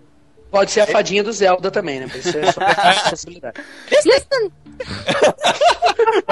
[0.50, 2.08] Pode ser a fadinha do Zelda também, né?
[2.08, 2.62] Pode ser só
[3.10, 3.60] possibilidade.
[4.06, 4.52] Listen!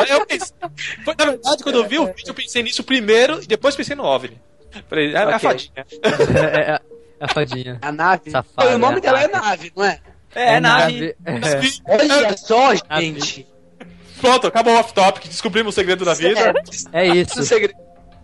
[0.08, 0.56] eu pensei,
[1.04, 3.96] foi, na verdade, quando eu vi o vídeo, eu pensei nisso primeiro e depois pensei
[3.96, 4.40] no OVNI.
[4.88, 5.34] Falei, é, okay.
[5.34, 5.86] a fadinha.
[6.04, 6.82] É, é,
[7.20, 7.80] a fadinha.
[7.82, 8.30] A nave.
[8.32, 10.00] Safada, o nome é dela é nave, não é?
[10.36, 11.16] É, é nave.
[11.20, 11.82] nave.
[11.88, 13.48] Olha só, gente.
[14.20, 16.54] Pronto, acabou o off-topic, descobrimos o segredo da vida.
[16.94, 17.40] É, isso.
[17.40, 17.74] O segredo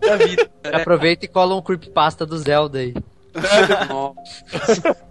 [0.00, 0.48] da vida.
[0.72, 2.94] Aproveita e cola um creepypasta do Zelda aí.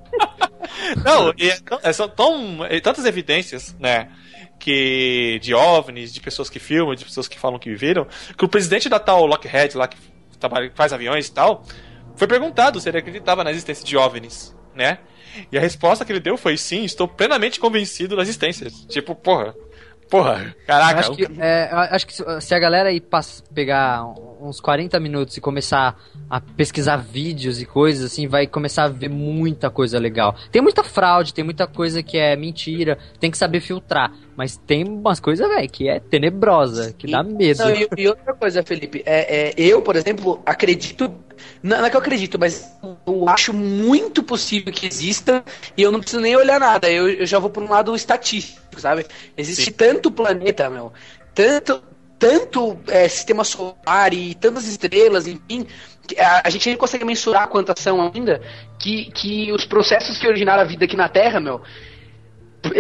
[1.04, 1.50] Não, e,
[1.84, 4.10] é, são tão, tantas evidências, né?
[4.60, 8.50] Que, de OVNIs, de pessoas que filmam, de pessoas que falam que viveram, que o
[8.50, 9.98] presidente da tal Lockheed, lá que
[10.40, 11.64] trabalha, faz aviões e tal,
[12.16, 15.00] foi perguntado se ele acreditava na existência de OVNIs, né?
[15.52, 18.70] E a resposta que ele deu foi sim, estou plenamente convencido da existência.
[18.88, 19.54] Tipo, porra,
[20.10, 21.02] Porra, caraca.
[21.02, 23.02] Acho que, é, acho que se a galera aí
[23.54, 24.06] pegar
[24.48, 29.10] uns 40 minutos e começar a pesquisar vídeos e coisas assim, vai começar a ver
[29.10, 30.36] muita coisa legal.
[30.52, 34.12] Tem muita fraude, tem muita coisa que é mentira, tem que saber filtrar.
[34.36, 37.64] Mas tem umas coisas, velho, que é tenebrosa, que dá medo.
[37.64, 41.12] Não, e, e, outra coisa, Felipe, é, é, eu, por exemplo, acredito.
[41.62, 42.72] Não, não é que eu acredito, mas
[43.06, 45.44] eu acho muito possível que exista
[45.76, 46.90] e eu não preciso nem olhar nada.
[46.90, 49.06] Eu, eu já vou por um lado estatístico, sabe?
[49.36, 49.72] Existe Sim.
[49.72, 50.94] tanto planeta, meu,
[51.34, 51.82] tanto,
[52.20, 55.68] tanto é, sistema solar e tantas estrelas, enfim,
[56.18, 58.42] a, a, gente nem consegue mensurar quantas são ainda,
[58.80, 61.62] que, que os processos que originaram a vida aqui na Terra, meu,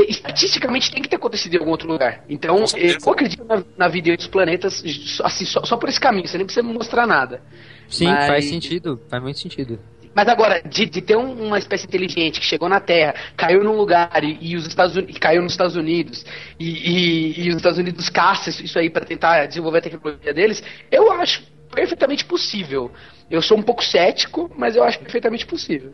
[0.08, 2.23] estatisticamente tem que ter acontecido em algum outro lugar.
[2.28, 4.84] Então, eu acredito na, na vida de outros planetas
[5.23, 7.41] assim, só, só, por esse caminho, você nem precisa me mostrar nada.
[7.88, 8.28] Sim, Mas...
[8.28, 9.80] faz sentido, faz muito sentido.
[10.17, 13.73] Mas agora, de, de ter um, uma espécie inteligente que chegou na Terra, caiu num
[13.73, 16.25] lugar e, e os Estados Unidos, caiu nos Estados Unidos
[16.60, 20.63] e, e, e os Estados Unidos caçam isso aí para tentar desenvolver a tecnologia deles,
[20.91, 22.91] eu acho perfeitamente possível.
[23.30, 25.93] Eu sou um pouco cético, mas eu acho perfeitamente possível.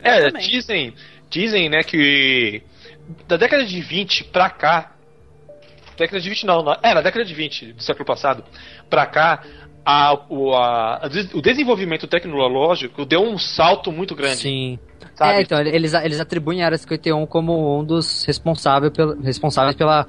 [0.00, 0.94] É, dizem,
[1.28, 2.62] dizem, né, que
[3.26, 4.94] da década de 20 pra cá,
[5.96, 8.44] década de 20 não, não é, na década de 20 do século passado
[8.88, 9.42] pra cá,
[9.84, 14.36] a, o, a, o desenvolvimento tecnológico deu um salto muito grande.
[14.36, 14.78] Sim.
[15.14, 15.38] Sabe?
[15.38, 20.06] É, então, eles, eles atribuem a Área 51 como um dos responsáveis pela, responsáveis pela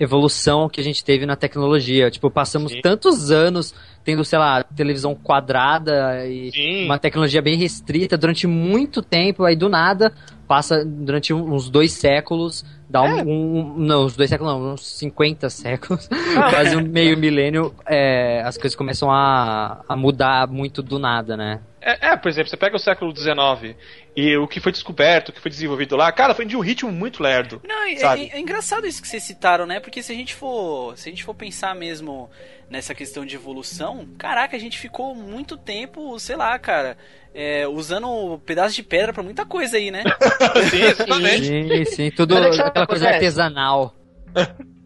[0.00, 2.10] evolução que a gente teve na tecnologia.
[2.10, 2.80] Tipo, passamos Sim.
[2.80, 6.84] tantos anos tendo, sei lá, televisão quadrada e Sim.
[6.86, 10.12] uma tecnologia bem restrita durante muito tempo, aí do nada
[10.46, 13.22] passa durante uns dois séculos, dá um, é.
[13.22, 16.08] um, Não, uns dois séculos não, uns 50 séculos,
[16.50, 21.60] quase um meio milênio, é, as coisas começam a, a mudar muito do nada, né?
[21.80, 23.76] É, é, por exemplo, você pega o século XIX
[24.16, 26.90] e o que foi descoberto, o que foi desenvolvido lá, cara, foi de um ritmo
[26.90, 27.60] muito lerdo.
[27.66, 29.78] Não, é, é, é, engraçado isso que vocês citaram, né?
[29.78, 32.28] Porque se a gente for, se a gente for pensar mesmo
[32.68, 36.98] nessa questão de evolução, caraca, a gente ficou muito tempo, sei lá, cara,
[37.34, 40.02] é, usando pedaços de pedra para muita coisa aí, né?
[40.70, 41.46] sim, exatamente.
[41.46, 43.94] Sim, sim, tudo aquela coisa artesanal.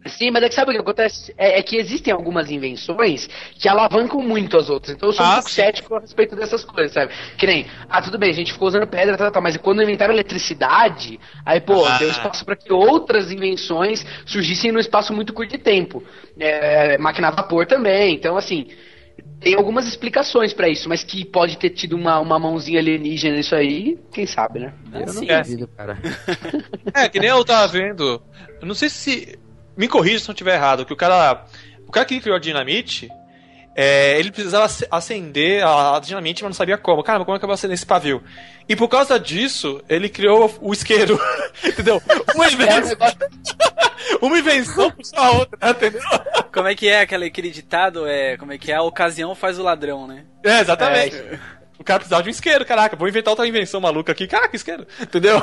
[0.05, 1.33] Sim, mas é que sabe o que acontece?
[1.37, 4.95] É, é, que existem algumas invenções que alavancam muito as outras.
[4.95, 5.55] Então eu sou ah, um pouco sim.
[5.55, 7.13] cético a respeito dessas coisas, sabe?
[7.37, 10.13] Que nem, ah, tudo bem, a gente ficou usando pedra, tal, tal, mas quando inventaram
[10.13, 11.97] eletricidade, aí, pô, ah.
[11.97, 16.03] deu espaço para que outras invenções surgissem num espaço muito curto de tempo.
[16.37, 18.67] É, máquina a vapor também, então assim.
[19.39, 23.53] Tem algumas explicações para isso, mas que pode ter tido uma, uma mãozinha alienígena nisso
[23.53, 24.73] aí, quem sabe, né?
[24.91, 25.97] Eu não duvido, cara.
[26.95, 28.21] É, que nem eu tava vendo.
[28.61, 29.37] Eu não sei se
[29.75, 31.45] me corrija se eu estiver errado, que o cara.
[31.87, 33.09] O cara que criou a dinamite.
[33.75, 37.01] É, ele precisava acender a dinamite, mas não sabia como.
[37.01, 38.23] Cara, como é que eu vou acender esse pavio?
[38.69, 41.19] E por causa disso, ele criou o isqueiro.
[41.65, 41.99] entendeu?
[42.35, 42.97] Uma invenção.
[44.21, 46.01] Uma invenção puxa a outra, entendeu?
[46.53, 48.05] Como é que é aquele, aquele ditado?
[48.05, 48.75] É, como é que é?
[48.75, 50.25] A ocasião faz o ladrão, né?
[50.43, 51.15] É, exatamente.
[51.15, 51.39] É.
[51.79, 52.95] O cara precisava de um isqueiro, caraca.
[52.95, 54.27] Vou inventar outra invenção maluca aqui.
[54.27, 54.85] Caraca, isqueiro.
[55.01, 55.39] Entendeu?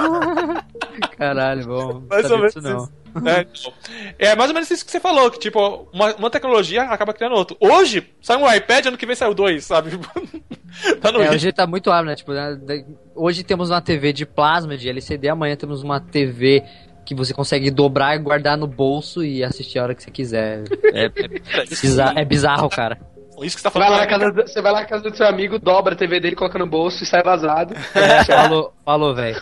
[1.18, 2.02] Caralho, bom.
[2.08, 2.92] Mais ou menos isso.
[3.24, 3.72] É, então,
[4.18, 7.34] é, mais ou menos isso que você falou, que tipo, uma, uma tecnologia acaba criando
[7.34, 7.56] outro.
[7.60, 9.90] Hoje, sai um iPad, ano que vem sai o dois, sabe?
[11.00, 12.16] tá no é, hoje tá muito rápido, né?
[12.16, 12.84] Tipo, né?
[13.14, 16.64] hoje temos uma TV de plasma, de LCD, amanhã temos uma TV
[17.04, 20.64] que você consegue dobrar e guardar no bolso e assistir a hora que você quiser.
[20.84, 22.98] É, é, bizarro, é bizarro, cara.
[23.42, 23.88] Isso que você tá falando.
[23.90, 26.36] Vai lá, casa, você vai lá na casa do seu amigo, dobra a TV dele,
[26.36, 27.74] coloca no bolso e sai vazado.
[27.94, 29.40] É, falou, falou velho.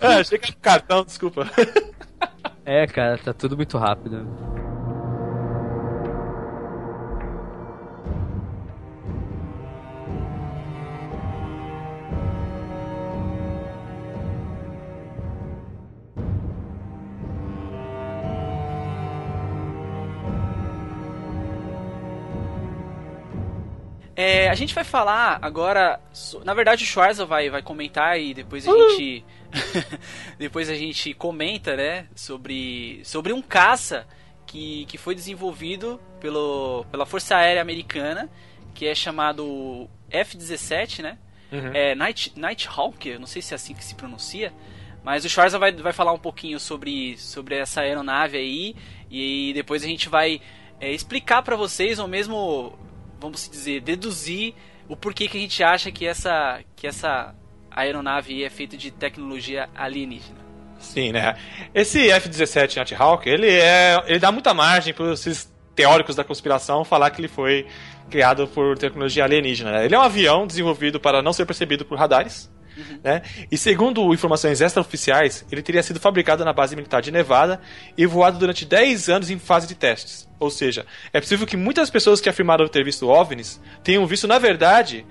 [0.00, 1.48] É, achei que era cartão, desculpa.
[2.64, 4.26] É, cara, tá tudo muito rápido.
[24.14, 25.98] É, a gente vai falar agora.
[26.44, 28.90] Na verdade, o Schwarza vai, vai comentar e depois a uhum.
[28.90, 29.24] gente.
[30.38, 32.06] depois a gente comenta, né?
[32.14, 34.06] Sobre, sobre um caça
[34.46, 38.30] que, que foi desenvolvido pelo, pela Força Aérea Americana,
[38.74, 41.18] que é chamado F-17, né?
[41.50, 41.70] Uhum.
[41.74, 44.52] É Night, Nighthawk, eu não sei se é assim que se pronuncia.
[45.04, 48.76] Mas o Schwarza vai, vai falar um pouquinho sobre, sobre essa aeronave aí.
[49.10, 50.40] E depois a gente vai
[50.80, 52.78] é, explicar para vocês, ou mesmo
[53.22, 54.54] vamos dizer, deduzir
[54.88, 57.34] o porquê que a gente acha que essa, que essa
[57.74, 60.42] aeronave é feita de tecnologia alienígena.
[60.78, 61.36] Sim, né?
[61.72, 67.10] Esse F-17 Nighthawk, ele é, ele dá muita margem para esses teóricos da conspiração falar
[67.10, 67.66] que ele foi
[68.10, 69.72] criado por tecnologia alienígena.
[69.72, 69.84] Né?
[69.86, 72.50] Ele é um avião desenvolvido para não ser percebido por radares.
[72.76, 72.98] Uhum.
[73.02, 73.22] Né?
[73.50, 77.60] E segundo informações extraoficiais, ele teria sido fabricado na base militar de Nevada
[77.96, 80.28] e voado durante 10 anos em fase de testes.
[80.38, 84.38] Ou seja, é possível que muitas pessoas que afirmaram ter visto OVNIs tenham visto, na
[84.38, 85.06] verdade,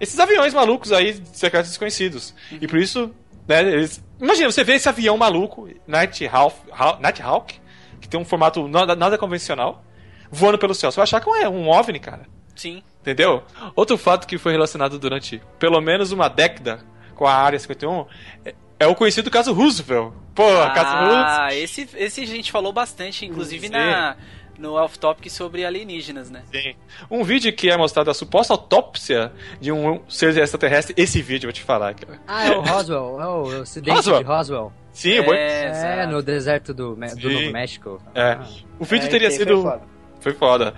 [0.00, 2.34] esses aviões malucos aí, secretos desconhecidos.
[2.50, 2.58] Uhum.
[2.60, 3.10] E por isso,
[3.46, 4.04] né, eles...
[4.20, 6.56] Imagina, você vê esse avião maluco, Nighthawk,
[7.00, 7.60] Nighthawk
[8.00, 9.84] que tem um formato nada, nada convencional,
[10.30, 10.90] voando pelo céu.
[10.90, 12.26] Você vai achar que é um OVNI, cara.
[12.54, 12.82] Sim.
[13.00, 13.42] Entendeu?
[13.74, 16.80] Outro fato que foi relacionado durante pelo menos uma década
[17.14, 18.06] com a Área 51
[18.44, 20.12] é, é o conhecido caso Roosevelt.
[20.34, 21.26] Pô, ah, caso Roosevelt.
[21.28, 24.16] Ah, esse, esse a gente falou bastante, inclusive na,
[24.58, 26.42] no off-topic sobre alienígenas, né?
[26.52, 26.74] Sim.
[27.10, 30.94] Um vídeo que é mostrado a suposta autópsia de um ser extraterrestre.
[30.96, 31.94] Esse vídeo, eu vou te falar.
[31.94, 32.20] Cara.
[32.26, 33.20] Ah, é o Roswell.
[33.20, 34.18] É o acidente Roswell.
[34.18, 34.72] de Roswell.
[34.92, 38.00] Sim, é, é, é no deserto do, do Novo México.
[38.14, 38.32] É.
[38.32, 38.46] Ah.
[38.78, 39.62] O vídeo é, teria sido.
[39.62, 39.82] Foi foda.
[40.20, 40.74] foi foda.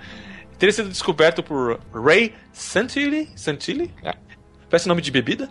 [0.57, 3.29] Teria sido descoberto por Ray Santilli.
[3.35, 3.93] Santilli?
[4.03, 4.13] É
[4.69, 5.49] parece nome de bebida.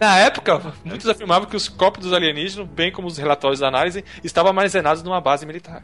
[0.00, 4.04] Na época, muitos afirmavam que os copos dos alienígenas, bem como os relatórios da análise,
[4.24, 5.82] estavam armazenados numa base militar.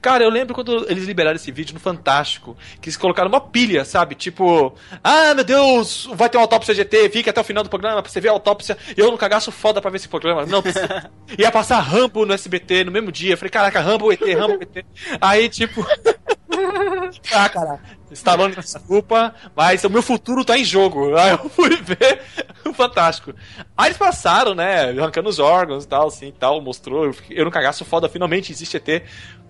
[0.00, 3.84] Cara, eu lembro quando eles liberaram esse vídeo no Fantástico, que eles colocaram uma pilha,
[3.84, 4.14] sabe?
[4.14, 8.02] Tipo, ah, meu Deus, vai ter uma autópsia GT, fica até o final do programa
[8.02, 8.76] pra você ver a autópsia.
[8.96, 10.44] E eu no cagaço foda pra ver esse programa.
[10.44, 10.62] Não,
[11.38, 13.34] ia passar Rambo no SBT no mesmo dia.
[13.34, 14.84] Eu falei, caraca, Rambo ET, Rambo ET.
[15.20, 15.86] Aí, tipo.
[17.32, 21.14] Ah, cara, Stallone, desculpa, mas o meu futuro tá em jogo.
[21.18, 22.22] Aí eu fui ver
[22.74, 23.34] Fantástico.
[23.76, 27.84] Aí eles passaram, né, arrancando os órgãos e tal, assim, tal, mostrou, eu, no cagaço
[27.84, 29.02] foda, finalmente existe ET.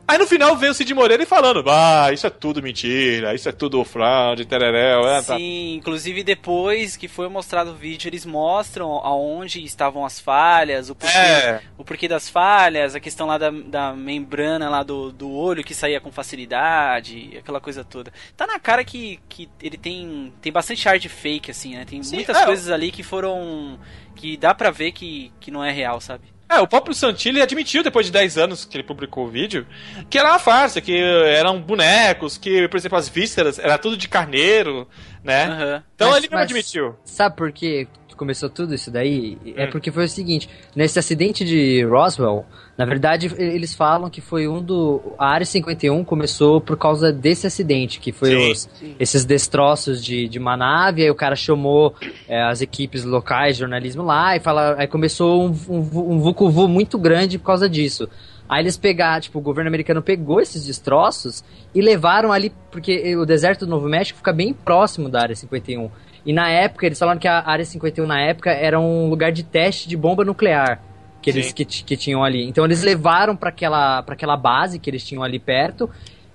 [0.08, 3.46] Aí no final veio o Cid Moreira e falando, ah, isso é tudo mentira, isso
[3.46, 5.06] é tudo fraude, tereréu.
[5.06, 5.36] É, tá.
[5.36, 10.94] Sim, inclusive depois que foi mostrado o vídeo, eles mostram aonde estavam as falhas, o
[10.94, 11.60] porquê, é.
[11.76, 15.74] o porquê das falhas, a questão lá da, da membrana lá do, do olho que
[15.74, 18.10] saía com facilidade, aquela coisa toda.
[18.34, 21.84] Tá na cara que, que ele tem, tem bastante art fake, assim, né?
[21.84, 23.78] Tem Sim, muitas é, coisas ali que foram...
[24.16, 26.37] que dá pra ver que, que não é real, sabe?
[26.48, 29.66] É, o próprio Santilli admitiu, depois de 10 anos que ele publicou o vídeo,
[30.08, 34.08] que era uma farsa, que eram bonecos, que, por exemplo, as vísceras era tudo de
[34.08, 34.88] carneiro,
[35.22, 35.46] né?
[35.46, 35.82] Uhum.
[35.94, 36.96] Então mas, ele não admitiu.
[37.04, 37.86] Sabe por que
[38.18, 39.38] começou tudo isso daí?
[39.46, 39.54] É hum.
[39.56, 42.44] É porque foi o seguinte, nesse acidente de Roswell,
[42.76, 45.00] na verdade, eles falam que foi um do.
[45.18, 48.94] A Área 51 começou por causa desse acidente, que foi sim, os, sim.
[49.00, 51.94] esses destroços de, de uma nave, aí o cara chamou
[52.28, 56.50] é, as equipes locais de jornalismo lá e fala, aí começou um, um, um vucu
[56.68, 58.08] muito grande por causa disso.
[58.48, 63.26] Aí eles pegaram, tipo, o governo americano pegou esses destroços e levaram ali, porque o
[63.26, 65.90] deserto do Novo México fica bem próximo da Área 51.
[66.28, 69.42] E na época, eles falaram que a Área 51 na época era um lugar de
[69.42, 70.78] teste de bomba nuclear
[71.22, 72.46] que eles que, que tinham ali.
[72.46, 75.88] Então eles levaram para aquela, aquela base que eles tinham ali perto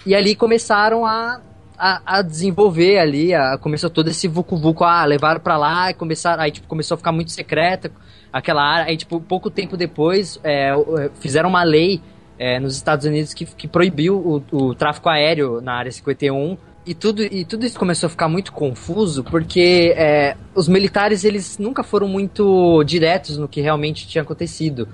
[0.03, 1.39] e ali começaram a,
[1.77, 5.93] a, a desenvolver ali, a, começou todo esse vucu vucu, ah, levaram para lá e
[5.93, 7.91] começaram, aí tipo, começou a ficar muito secreta
[8.31, 10.71] aquela área, aí tipo, pouco tempo depois é,
[11.19, 12.01] fizeram uma lei
[12.39, 16.93] é, nos Estados Unidos que, que proibiu o, o tráfico aéreo na área 51 e
[16.93, 21.83] tudo, e tudo isso começou a ficar muito confuso porque é, os militares eles nunca
[21.83, 24.87] foram muito diretos no que realmente tinha acontecido.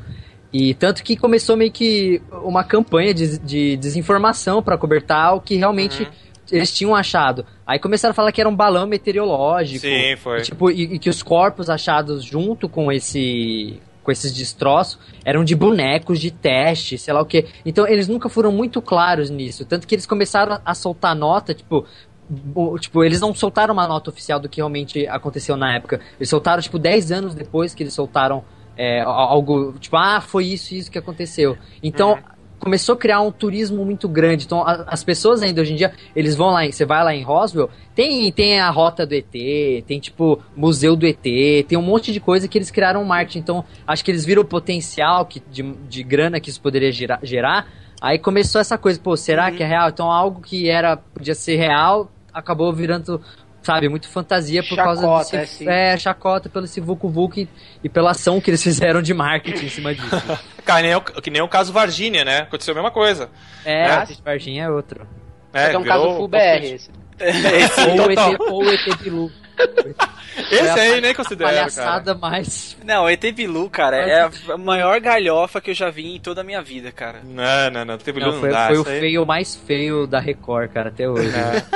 [0.52, 5.56] E tanto que começou meio que uma campanha de, de desinformação para cobertar o que
[5.56, 6.10] realmente uhum.
[6.52, 7.46] eles tinham achado.
[7.66, 9.82] Aí começaram a falar que era um balão meteorológico.
[9.82, 10.40] Sim, foi.
[10.40, 15.44] E, tipo, e, e que os corpos achados junto com esse com esses destroços eram
[15.44, 17.46] de bonecos de teste, sei lá o que.
[17.66, 19.66] Então eles nunca foram muito claros nisso.
[19.66, 21.86] Tanto que eles começaram a soltar nota, tipo,
[22.80, 26.00] tipo, eles não soltaram uma nota oficial do que realmente aconteceu na época.
[26.20, 28.44] Eles soltaram, tipo, 10 anos depois que eles soltaram
[28.78, 31.58] é, algo, tipo, ah, foi isso isso que aconteceu.
[31.84, 32.39] Então, uhum.
[32.60, 34.46] Começou a criar um turismo muito grande.
[34.46, 37.24] Então, a, as pessoas ainda hoje em dia, eles vão lá, você vai lá em
[37.24, 42.12] Roswell, tem, tem a rota do ET, tem, tipo, museu do ET, tem um monte
[42.12, 43.40] de coisa que eles criaram marketing.
[43.40, 47.20] Então, acho que eles viram o potencial que, de, de grana que isso poderia gerar,
[47.24, 47.68] gerar
[48.02, 49.56] Aí começou essa coisa, pô, será uhum.
[49.56, 49.90] que é real?
[49.90, 53.22] Então algo que era podia ser real acabou virando
[53.62, 57.50] sabe, muito fantasia por chacota, causa desse, é, é, chacota pelo esse Vucu Vucu e,
[57.84, 60.10] e, pela ação que eles fizeram de marketing em cima disso.
[60.66, 62.40] Cara, que nem, o, que nem o caso Varginha, né?
[62.40, 63.30] Aconteceu a mesma coisa.
[63.66, 64.08] É, né?
[64.24, 65.08] Varginha é outro.
[65.54, 66.90] É, é um caso full BR esse.
[67.20, 69.32] ou, o ET, ou o ET Bilu.
[70.52, 72.18] Esse aí nem considero, palhaçada cara.
[72.18, 72.78] mais...
[72.84, 76.42] Não, o ET Bilu, cara, é a maior galhofa que eu já vi em toda
[76.42, 77.20] a minha vida, cara.
[77.24, 77.94] Não, não, não.
[77.96, 78.68] ET Bilu não, foi, não dá.
[78.68, 81.32] Foi o feio mais feio da Record, cara, até hoje.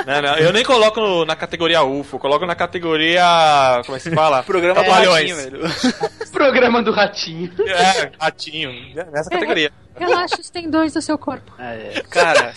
[0.06, 3.82] Não, não, eu nem coloco na categoria UFO, coloco na categoria...
[3.84, 4.42] Como é que se fala?
[4.44, 5.60] Programa é, do Ratinho, velho.
[6.32, 7.52] Programa do Ratinho.
[7.66, 8.72] É, Ratinho.
[9.12, 9.70] Nessa categoria.
[9.96, 11.52] Relaxa os tendões do seu corpo.
[11.58, 12.52] É, cara.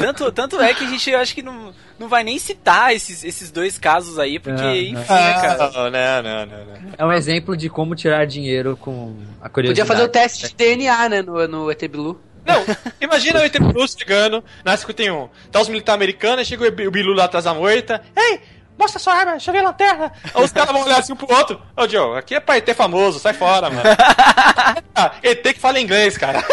[0.00, 3.50] tanto, tanto é que a gente acho que não, não vai nem citar esses, esses
[3.50, 5.70] dois casos aí, porque, não, enfim, ah, cara.
[5.70, 9.86] Não, não, não, não, É um exemplo de como tirar dinheiro com a curiosidade.
[9.86, 12.20] Podia fazer o teste de DNA, né, no, no ET Bilu.
[12.44, 12.62] Não,
[13.00, 15.28] imagina o ET Bilu chegando na 51.
[15.50, 18.02] Tá os militares americanos, chega o Bilu lá atrás da moita.
[18.16, 18.40] Ei,
[18.78, 20.12] mostra sua arma, deixa eu ver a lanterna.
[20.34, 21.60] Os caras vão olhar assim um pro outro.
[21.76, 23.82] Ô, Joe, aqui é pra ET famoso, sai fora, mano.
[24.94, 26.44] ah, ET que fala inglês, cara.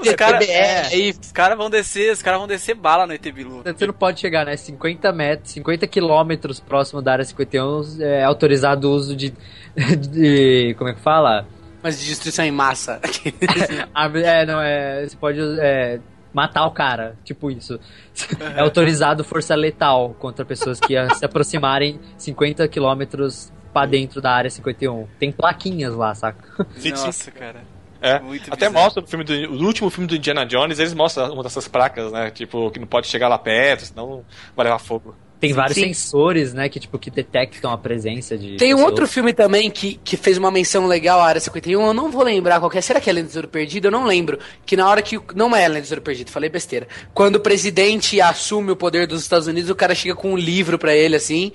[0.00, 3.62] Os caras é, os cara vão descer, os caras vão descer bala no ET Bilu.
[3.64, 4.56] Você não pode chegar, né?
[4.56, 9.32] 50 metros, 50 quilômetros próximo da área 51 é autorizado o uso de,
[9.96, 10.74] de.
[10.76, 11.46] Como é que fala?
[11.82, 13.00] Mas de destruição em massa.
[14.24, 15.06] é, não, é.
[15.06, 15.40] Você pode.
[15.60, 16.00] É,
[16.32, 17.78] matar o cara, tipo isso.
[18.56, 24.50] É autorizado força letal contra pessoas que se aproximarem 50 quilômetros para dentro da área
[24.50, 25.06] 51.
[25.18, 26.66] Tem plaquinhas lá, saca?
[26.90, 27.62] Nossa, cara.
[28.00, 28.84] É, Muito até bizarro.
[28.84, 32.12] mostra no filme do no último filme do Indiana Jones, eles mostram uma dessas placas,
[32.12, 32.30] né?
[32.30, 34.24] Tipo, que não pode chegar lá perto, senão
[34.56, 35.14] vai levar fogo.
[35.40, 35.84] Tem vários Sim.
[35.84, 40.00] sensores, né, que tipo que detectam a presença de Tem um outro filme também que,
[40.02, 42.80] que fez uma menção legal à Área 51, eu não vou lembrar qual é.
[42.80, 43.86] Será que é Lenda do Tesouro Perdido?
[43.86, 44.38] Eu não lembro.
[44.66, 46.88] Que na hora que não é Lenda do Tesouro Perdido, falei besteira.
[47.14, 50.78] Quando o presidente assume o poder dos Estados Unidos, o cara chega com um livro
[50.78, 51.52] para ele assim,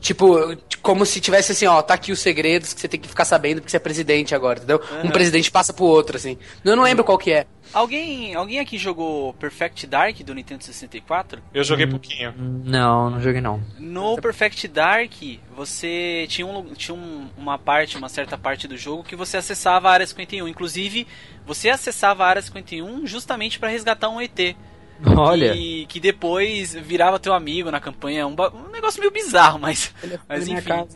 [0.00, 3.26] Tipo, como se tivesse assim, ó, tá aqui os segredos que você tem que ficar
[3.26, 4.80] sabendo porque você é presidente agora, entendeu?
[4.90, 5.08] Uhum.
[5.08, 6.38] Um presidente passa pro outro, assim.
[6.64, 7.46] Eu não lembro qual que é.
[7.72, 11.40] Alguém, alguém aqui jogou Perfect Dark do Nintendo 64?
[11.54, 12.34] Eu joguei hum, pouquinho.
[12.64, 13.62] Não, não joguei não.
[13.78, 15.12] No Perfect Dark,
[15.54, 19.88] você tinha, um, tinha um, uma parte, uma certa parte do jogo que você acessava
[19.88, 20.48] a área 51.
[20.48, 21.06] Inclusive,
[21.46, 24.56] você acessava a área 51 justamente para resgatar um ET.
[25.04, 25.52] Olha.
[25.52, 28.26] Que, que depois virava teu amigo na campanha.
[28.26, 29.94] Um, um negócio meio bizarro, mas.
[30.28, 30.86] Mas enfim.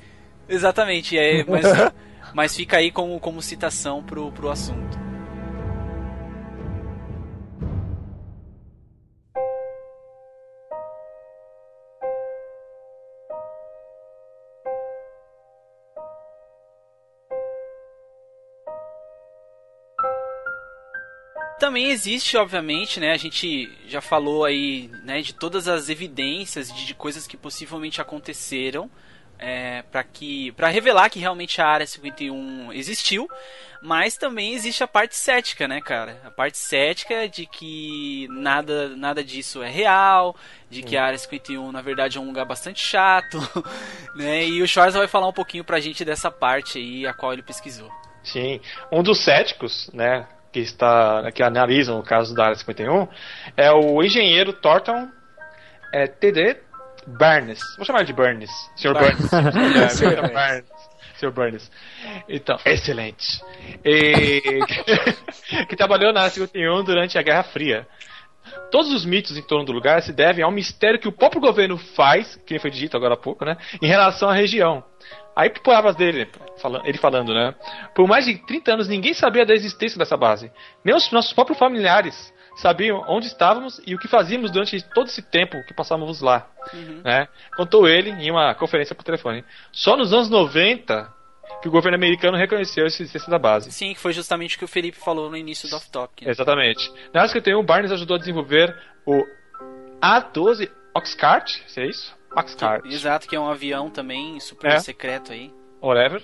[0.49, 1.65] Exatamente, é, mas,
[2.35, 5.04] mas fica aí como, como citação pro, pro assunto.
[21.75, 23.11] Também existe, obviamente, né?
[23.11, 28.01] A gente já falou aí, né, de todas as evidências de, de coisas que possivelmente
[28.01, 28.89] aconteceram
[29.41, 33.29] é, para que para revelar que realmente a área 51 existiu,
[33.83, 36.21] mas também existe a parte cética, né, cara?
[36.25, 40.37] A parte cética de que nada nada disso é real,
[40.71, 43.39] de que a área 51 na verdade é um lugar bastante chato,
[44.15, 44.47] né?
[44.47, 47.43] E o Schwarz vai falar um pouquinho pra gente dessa parte aí a qual ele
[47.43, 47.91] pesquisou.
[48.23, 48.61] Sim,
[48.93, 53.09] um dos céticos, né, que está que analisam o caso da área 51
[53.57, 55.09] é o engenheiro Thornton
[55.93, 56.59] é, TD
[57.09, 57.61] Burns.
[57.77, 58.51] Vou chamar de Burns.
[58.77, 58.95] Sr.
[58.95, 59.33] Burns.
[59.33, 60.23] é, Sr.
[60.23, 60.65] Burns.
[61.17, 61.31] Sr.
[61.33, 61.71] Burns.
[62.29, 63.43] Então, excelente.
[63.85, 64.61] E,
[65.69, 67.87] que trabalhou na área 51 durante a Guerra Fria.
[68.71, 71.77] Todos os mitos em torno do lugar se devem ao mistério que o próprio governo
[71.79, 74.85] faz, que foi dito agora há pouco, né, em relação à região.
[75.37, 76.29] Aí palavras dele,
[76.85, 77.55] ele falando, né?
[77.95, 80.51] Por mais de 30 anos ninguém sabia da existência dessa base.
[80.85, 85.23] Nem os nossos próprios familiares sabiam onde estávamos e o que fazíamos durante todo esse
[85.23, 86.49] tempo que passávamos lá.
[86.73, 87.03] Uhum.
[87.05, 87.27] Né?
[87.57, 89.45] Contou ele em uma conferência por telefone.
[89.73, 91.13] Só nos anos 90
[91.61, 93.73] que o governo americano reconheceu esse existência da base.
[93.73, 96.25] Sim, que foi justamente o que o Felipe falou no início do off-top.
[96.25, 96.31] Né?
[96.31, 96.91] Exatamente.
[97.13, 98.77] Na área 51, o Barnes ajudou a desenvolver
[99.07, 99.25] o
[100.01, 102.15] A-12 Oxcart, se é isso?
[102.37, 102.85] Oxcart.
[102.87, 104.79] Exato, que é um avião também super é.
[104.79, 105.53] secreto aí
[105.85, 106.23] whatever,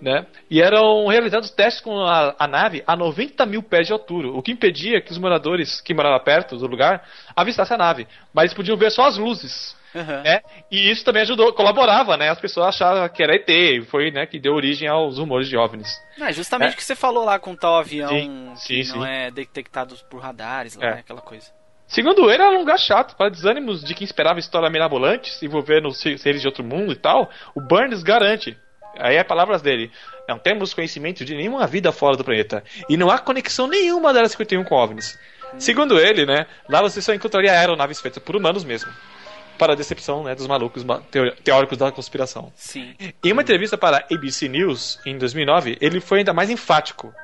[0.00, 0.26] né?
[0.50, 4.42] E eram realizados testes com a, a, nave a 90 mil pés de altura, o
[4.42, 7.06] que impedia que os moradores que moravam perto do lugar
[7.36, 9.76] avistassem a nave, mas eles podiam ver só as luzes.
[9.94, 10.22] Uhum.
[10.22, 10.40] Né?
[10.70, 12.30] E isso também ajudou, colaborava, né?
[12.30, 15.56] As pessoas achavam que era ET, e foi né, que deu origem aos rumores de
[15.56, 16.00] OVNIs.
[16.18, 16.76] É justamente o é.
[16.76, 19.08] que você falou lá com tal avião sim, que sim, não sim.
[19.08, 20.90] é detectado por radares, lá, é.
[20.94, 21.00] né?
[21.00, 21.52] aquela coisa.
[21.92, 26.40] Segundo ele, era um lugar chato, para desânimos de quem esperava história mirabolantes envolvendo seres
[26.40, 27.30] de outro mundo e tal.
[27.54, 28.56] O Burns garante
[28.98, 29.90] Aí é palavras dele.
[30.28, 32.62] Não temos conhecimento de nenhuma vida fora do planeta.
[32.88, 35.18] E não há conexão nenhuma da Área 51 com OVNIs.
[35.58, 38.90] Segundo ele, né, lá você só encontraria aeronaves feitas por humanos mesmo.
[39.58, 40.84] Para a decepção né, dos malucos
[41.44, 42.52] teóricos da conspiração.
[42.56, 42.94] Sim.
[43.22, 47.14] Em uma entrevista para a ABC News, em 2009, ele foi ainda mais enfático.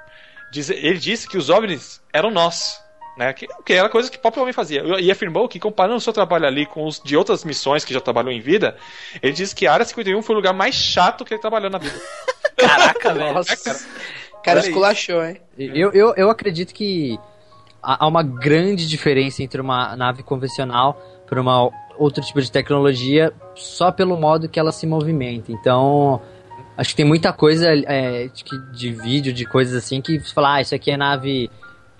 [0.54, 2.82] Ele disse que os OVNIs eram nós
[3.18, 3.32] né?
[3.32, 4.82] Que, que era coisa que o próprio homem fazia.
[5.00, 8.00] E afirmou que, comparando o seu trabalho ali com os de outras missões que já
[8.00, 8.76] trabalhou em vida,
[9.20, 11.78] ele disse que a Área 51 foi o lugar mais chato que ele trabalhou na
[11.78, 12.00] vida.
[12.56, 13.34] Caraca, velho.
[13.34, 13.56] Nossa.
[13.56, 13.78] cara,
[14.42, 15.40] cara esculachou, hein?
[15.58, 17.18] Eu, eu, eu acredito que
[17.82, 23.90] há uma grande diferença entre uma nave convencional para uma outro tipo de tecnologia só
[23.90, 25.50] pelo modo que ela se movimenta.
[25.50, 26.22] Então,
[26.76, 30.54] acho que tem muita coisa é, de, de vídeo, de coisas assim, que você fala,
[30.54, 31.50] ah, isso aqui é nave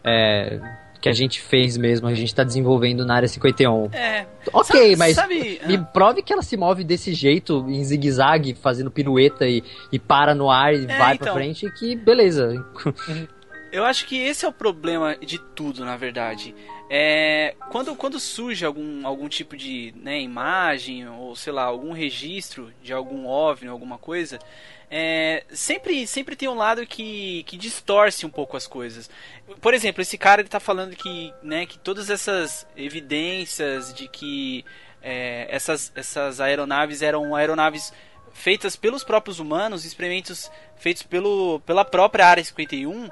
[0.04, 0.60] é,
[1.01, 3.90] que a gente fez mesmo, a gente tá desenvolvendo na área 51.
[3.92, 4.26] É.
[4.53, 5.82] Ok, sabe, mas sabe, me ah.
[5.82, 10.51] prove que ela se move desse jeito, em zigue-zague, fazendo pirueta e, e para no
[10.51, 12.64] ar e é, vai então, pra frente, que beleza.
[13.70, 16.55] Eu acho que esse é o problema de tudo, na verdade.
[16.90, 22.72] É, quando, quando surge algum, algum tipo de né, imagem, ou sei lá, algum registro
[22.82, 24.38] de algum OVNI, alguma coisa,
[24.91, 29.11] é, sempre, sempre tem um lado que, que distorce um pouco as coisas.
[29.61, 34.64] Por exemplo, esse cara ele tá falando que, né, que todas essas evidências de que
[35.03, 37.93] é, essas, essas aeronaves eram aeronaves
[38.32, 43.09] feitas pelos próprios humanos, experimentos feitos pelo, pela própria Área 51,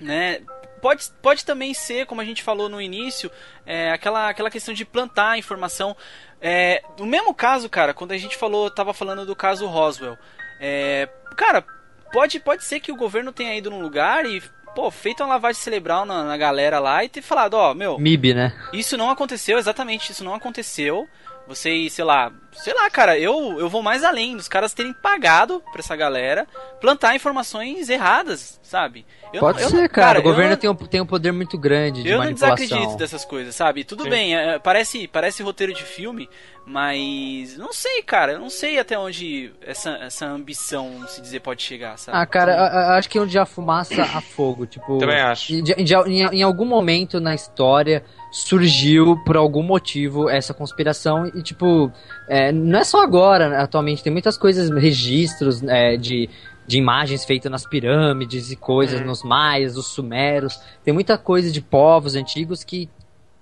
[0.00, 0.40] né,
[0.80, 3.30] pode, pode também ser, como a gente falou no início,
[3.66, 5.96] é, aquela, aquela questão de plantar a informação.
[6.40, 10.18] É, no mesmo caso, cara, quando a gente falou, tava falando do caso Roswell,
[10.60, 11.64] é, cara,
[12.12, 14.42] pode, pode ser que o governo tenha ido num lugar e,
[14.74, 17.98] pô, feito uma lavagem cerebral na, na galera lá e ter falado, ó, meu.
[17.98, 18.54] MIB, né?
[18.72, 21.08] Isso não aconteceu, exatamente, isso não aconteceu.
[21.46, 25.62] Vocês, sei lá, sei lá, cara, eu, eu vou mais além dos caras terem pagado
[25.72, 26.46] pra essa galera
[26.80, 29.04] plantar informações erradas, sabe?
[29.32, 31.32] Eu Pode não, ser, não, cara, cara, o governo não, tem, um, tem um poder
[31.32, 32.48] muito grande de eu manipulação.
[32.48, 33.82] Eu não desacredito dessas coisas, sabe?
[33.82, 34.10] Tudo Sim.
[34.10, 36.28] bem, é, parece, parece roteiro de filme,
[36.64, 41.62] mas não sei, cara, eu não sei até onde essa, essa ambição, se dizer, pode
[41.62, 42.16] chegar, sabe?
[42.16, 44.98] Ah, cara, eu, eu acho que onde há fumaça há fogo, tipo...
[44.98, 45.52] Também acho.
[45.52, 45.62] Em,
[46.06, 51.92] em, em algum momento na história surgiu por algum motivo essa conspiração e tipo
[52.28, 56.28] é, não é só agora né, atualmente tem muitas coisas registros é, de,
[56.66, 59.06] de imagens feitas nas pirâmides e coisas uhum.
[59.06, 62.88] nos maias os sumeros tem muita coisa de povos antigos que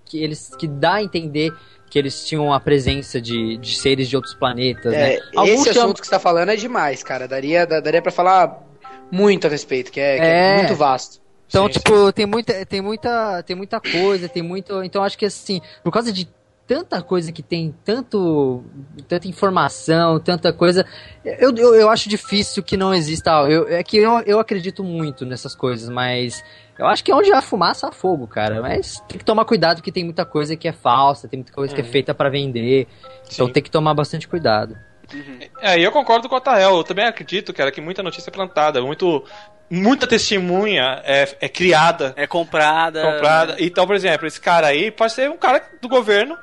[0.05, 1.53] que eles que dá a entender
[1.89, 5.21] que eles tinham a presença de, de seres de outros planetas é, né?
[5.47, 8.63] esse assunto que você está falando é demais cara daria daria para falar
[9.11, 11.23] muito a respeito que é, que é, é muito vasto
[11.53, 12.13] então, sim, tipo, sim.
[12.13, 16.11] tem muita, tem muita, tem muita coisa, tem muito, então acho que assim, por causa
[16.11, 16.27] de
[16.67, 18.65] tanta coisa que tem, tanto,
[19.09, 20.87] tanta informação, tanta coisa,
[21.25, 25.27] eu, eu, eu acho difícil que não exista, eu, é que eu, eu acredito muito
[25.27, 26.43] nessas coisas, mas
[26.79, 29.77] eu acho que é onde há fumaça há fogo, cara, mas tem que tomar cuidado
[29.77, 31.91] porque tem muita coisa que é falsa, tem muita coisa que é uhum.
[31.91, 32.87] feita para vender,
[33.31, 34.77] então tem que tomar bastante cuidado.
[35.13, 35.41] Uhum.
[35.61, 36.77] É, e eu concordo com o Tael.
[36.77, 39.25] Eu também acredito, cara, que muita notícia é plantada, muito,
[39.71, 42.15] muita testemunha é, é criada.
[42.17, 43.03] É comprada.
[43.03, 43.57] Comprada.
[43.59, 46.37] Então, por exemplo, esse cara aí pode ser um cara do governo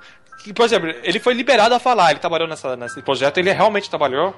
[0.44, 3.90] que, por exemplo, ele foi liberado a falar, ele trabalhou nessa, nesse projeto, ele realmente
[3.90, 4.34] trabalhou.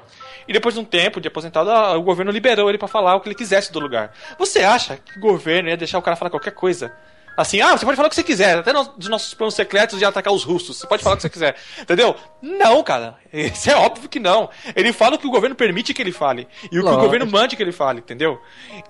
[0.47, 3.29] E depois de um tempo de aposentado, o governo liberou ele para falar o que
[3.29, 4.11] ele quisesse do lugar.
[4.37, 6.91] Você acha que o governo ia deixar o cara falar qualquer coisa?
[7.35, 10.05] Assim, ah, você pode falar o que você quiser, até dos nossos planos secretos de
[10.05, 12.15] atacar os russos, você pode falar o que você quiser, entendeu?
[12.41, 14.49] Não, cara, isso é óbvio que não.
[14.75, 16.89] Ele fala o que o governo permite que ele fale, e o Lógico.
[16.89, 18.39] que o governo mande que ele fale, entendeu?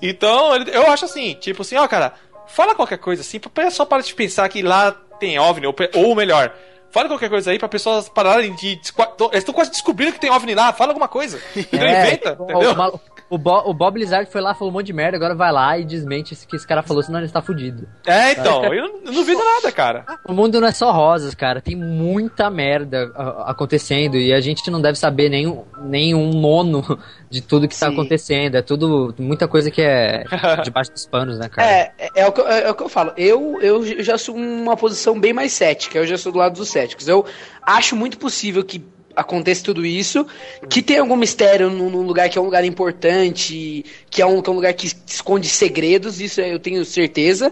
[0.02, 2.14] Então, eu acho assim, tipo assim, ó, cara,
[2.48, 3.40] fala qualquer coisa assim,
[3.72, 6.54] só para de pensar que lá tem OVNI, ou, ou melhor,
[6.92, 8.68] Fala qualquer coisa aí pra pessoas pararem de.
[8.68, 8.94] Eles
[9.34, 10.74] estão quase descobrindo que tem OVNI lá.
[10.74, 11.40] Fala alguma coisa.
[11.72, 12.72] É, inventa, entendeu?
[12.72, 13.00] O,
[13.32, 15.78] o, Bo, o Bob Lizard foi lá, falou um monte de merda, agora vai lá
[15.78, 17.88] e desmente isso que esse cara falou, senão ele está fudido.
[18.06, 20.06] É, então, eu não, eu não vi nada, cara.
[20.26, 21.62] O mundo não é só rosas, cara.
[21.62, 23.10] Tem muita merda
[23.46, 27.88] acontecendo e a gente não deve saber nem, nem um nono de tudo que está
[27.88, 28.56] acontecendo.
[28.56, 30.26] É tudo, muita coisa que é
[30.62, 31.70] debaixo dos panos, né, cara?
[31.70, 33.14] É, é, é, o que, é, é, o que eu falo.
[33.16, 35.98] Eu, eu já sou uma posição bem mais cética.
[35.98, 37.08] Eu já sou do lado dos céticos.
[37.08, 37.26] Eu
[37.62, 38.84] acho muito possível que
[39.16, 40.26] acontece tudo isso,
[40.70, 44.50] que tem algum mistério num, lugar que é um lugar importante, que é um, que
[44.50, 47.52] é um lugar que esconde segredos, isso eu tenho certeza.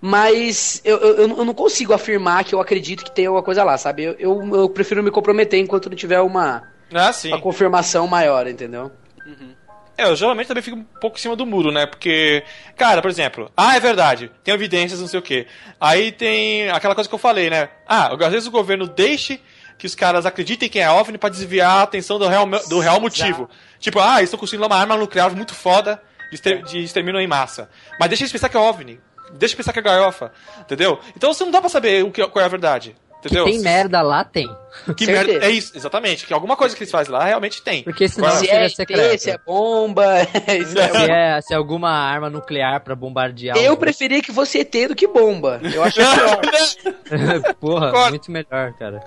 [0.00, 3.78] Mas eu, eu, eu não consigo afirmar que eu acredito que tem alguma coisa lá,
[3.78, 4.04] sabe?
[4.04, 8.92] Eu, eu, eu prefiro me comprometer enquanto não tiver uma, ah, uma confirmação maior, entendeu?
[9.26, 9.54] Uhum.
[9.98, 11.86] É, eu geralmente também fico um pouco em cima do muro, né?
[11.86, 12.44] Porque,
[12.76, 15.46] cara, por exemplo, ah, é verdade, tem evidências, não sei o quê.
[15.80, 17.70] Aí tem aquela coisa que eu falei, né?
[17.88, 19.40] Ah, às vezes o governo deixe
[19.78, 23.00] que os caras acreditem que é OVNI para desviar a atenção do real, do real
[23.00, 23.48] motivo.
[23.78, 26.00] Tipo, ah, eles estão construindo uma arma nuclear muito foda
[26.30, 27.68] de, exter de extermínio em massa.
[28.00, 29.00] Mas deixa eles pensar que é OVNI.
[29.32, 30.32] Deixa eles pensar que é galhofa.
[30.60, 30.98] Entendeu?
[31.16, 32.96] Então você não dá pra saber o que, qual é a verdade.
[33.26, 33.44] Entendeu?
[33.44, 34.48] Que tem merda lá, tem.
[34.96, 35.32] Que merda.
[35.44, 36.26] É isso, exatamente.
[36.26, 37.82] Que alguma coisa que eles fazem lá realmente tem.
[37.82, 39.20] Porque senão se é secreto.
[39.20, 40.06] se é bomba.
[40.46, 43.56] É se, é, se é alguma arma nuclear pra bombardear.
[43.56, 45.60] Eu preferia que fosse ET do que bomba.
[45.62, 47.54] Eu acho melhor.
[47.58, 49.02] Porra, muito melhor, cara.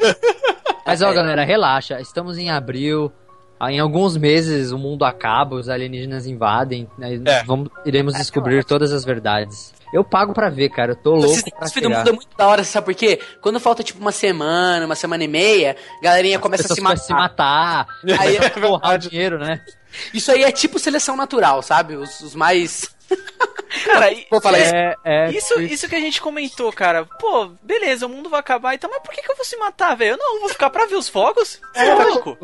[0.86, 2.00] Mas ó, galera, relaxa.
[2.00, 3.12] Estamos em abril.
[3.68, 6.90] Em alguns meses o mundo acaba, os alienígenas invadem.
[6.98, 7.20] Né?
[7.26, 7.44] É.
[7.44, 9.74] Vamos, iremos descobrir todas as verdades.
[9.94, 10.94] Eu pago pra ver, cara.
[10.94, 13.20] Eu tô louco Esse, pra esse mundo é muito da hora, sabe por quê?
[13.42, 16.82] Quando falta, tipo, uma semana, uma semana e meia, a galerinha As começa a se
[16.82, 16.98] matar.
[17.02, 17.88] se matar.
[18.20, 19.62] Aí é porrar o dinheiro, né?
[20.14, 21.96] Isso aí é tipo seleção natural, sabe?
[21.96, 22.98] Os, os mais...
[23.86, 24.76] Cara, vou falar é, isso.
[25.05, 25.62] É, isso.
[25.62, 27.05] Isso que a gente comentou, cara.
[27.05, 29.95] Pô, beleza, o mundo vai acabar então, mas por que, que eu vou se matar,
[29.95, 30.14] velho?
[30.14, 31.62] Eu não, vou ficar pra ver os fogos?
[31.76, 32.38] É, louco.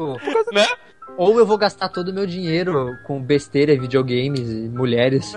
[0.54, 0.66] Né?
[1.18, 5.34] Ou eu vou gastar todo o meu dinheiro com besteira, videogames e mulheres.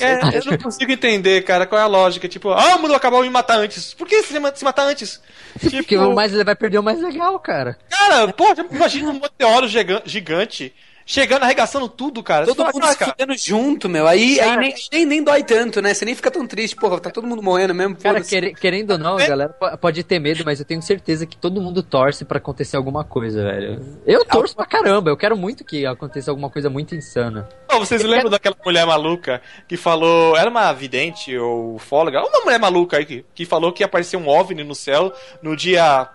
[0.00, 2.28] É, eu não consigo entender, cara, qual é a lógica.
[2.28, 3.94] Tipo, ah, o mundo acabou me matar antes.
[3.94, 5.20] Por que se matar antes?
[5.60, 5.76] Tipo...
[5.76, 7.78] Porque o mais, vai perder o mais legal, cara.
[7.88, 9.68] Cara, pô, imagina um meteoro
[10.04, 10.74] gigante
[11.04, 12.46] chegando, arregaçando tudo, cara.
[12.46, 14.06] Todo mundo fudendo junto, meu.
[14.06, 15.94] Aí, aí nem, nem, nem, dói tanto, né?
[15.94, 17.96] Você nem fica tão triste, porra, tá todo mundo morrendo mesmo.
[17.96, 21.36] Cara, quer, querendo ou não, a galera pode ter medo, mas eu tenho certeza que
[21.36, 24.00] todo mundo torce para acontecer alguma coisa, velho.
[24.06, 27.48] Eu torço pra caramba, eu quero muito que aconteça alguma coisa muito insana.
[27.72, 28.30] Oh, vocês eu lembram quero...
[28.30, 33.24] daquela mulher maluca que falou, era uma vidente ou fóloga, uma mulher maluca aí que,
[33.34, 36.08] que falou que ia aparecer um OVNI no céu no dia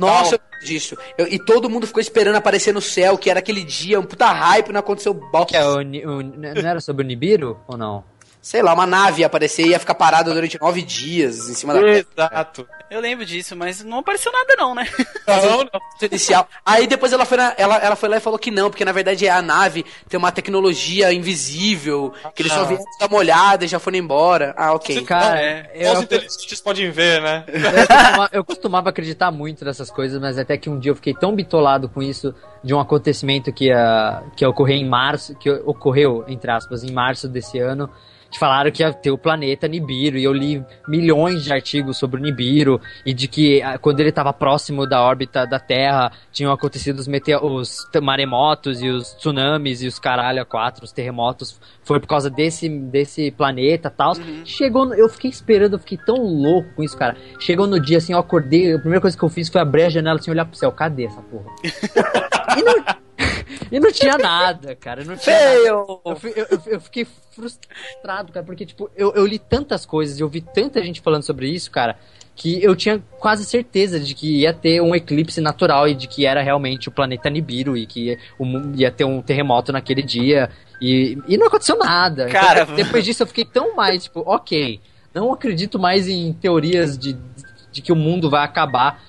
[0.00, 0.96] nossa, disso.
[1.16, 4.26] Eu, e todo mundo ficou esperando aparecer no céu, que era aquele dia, um puta
[4.26, 5.46] hype, não aconteceu bosta.
[5.46, 8.04] Que é o, o, não era sobre o Nibiru ou não?
[8.42, 11.74] Sei lá, uma nave ia aparecer e ia ficar parada durante nove dias em cima
[11.74, 12.66] da Exato.
[12.90, 14.84] Eu lembro disso, mas não apareceu nada não, né?
[15.26, 15.80] Não, não.
[16.02, 16.48] Inicial.
[16.66, 18.90] Aí depois ela foi, na, ela, ela foi lá e falou que não, porque na
[18.90, 22.56] verdade a nave tem uma tecnologia invisível, que eles ah.
[22.56, 24.54] só vieram dar uma olhada e já foram embora.
[24.56, 25.04] Ah, ok.
[25.04, 27.44] Cara, é, eu, os inteligentes podem ver, né?
[27.46, 31.14] Eu costumava, eu costumava acreditar muito nessas coisas, mas até que um dia eu fiquei
[31.14, 32.34] tão bitolado com isso
[32.64, 36.90] de um acontecimento que ia, que ia ocorrer em março, que ocorreu, entre aspas, em
[36.90, 37.88] março desse ano,
[38.30, 42.20] que falaram que ia ter o planeta Nibiru, e eu li milhões de artigos sobre
[42.20, 46.52] o Nibiru, e de que ah, quando ele estava próximo da órbita da Terra, tinham
[46.52, 51.98] acontecido os, os maremotos e os tsunamis e os caralho a quatro, os terremotos, foi
[51.98, 54.12] por causa desse, desse planeta tal.
[54.16, 54.42] Uhum.
[54.44, 57.16] Chegou, eu fiquei esperando, eu fiquei tão louco com isso, cara.
[57.40, 59.88] Chegou no dia, assim, eu acordei, a primeira coisa que eu fiz foi abrir a
[59.88, 61.50] janela, assim, olhar pro céu, cadê essa porra?
[62.56, 63.00] e não...
[63.70, 65.04] E não tinha nada, cara.
[65.04, 65.56] Não tinha Nada.
[65.56, 70.28] Eu, eu, eu, fiquei frustrado, cara, porque, tipo, eu, eu li tantas coisas e eu
[70.28, 71.96] vi tanta gente falando sobre isso, cara,
[72.34, 76.26] que eu tinha quase certeza de que ia ter um eclipse natural e de que
[76.26, 78.18] era realmente o planeta Nibiru e que
[78.74, 80.50] ia ter um terremoto naquele dia.
[80.80, 82.28] E, e não aconteceu nada.
[82.28, 84.80] Então, cara, então, depois disso eu fiquei tão mais, tipo, ok,
[85.14, 87.16] não acredito mais em teorias de,
[87.70, 89.02] de que o mundo vai acabar.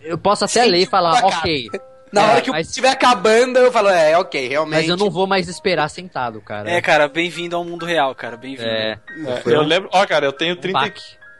[0.00, 1.68] Eu posso até Sim, ler e falar, ok.
[2.16, 2.68] Na é, hora que mas...
[2.68, 4.80] estiver acabando, eu falo, é, ok, realmente.
[4.80, 6.70] Mas eu não vou mais esperar sentado, cara.
[6.70, 8.68] É, cara, bem-vindo ao mundo real, cara, bem-vindo.
[8.68, 10.82] É, é eu lembro, ó, cara, eu tenho 30, um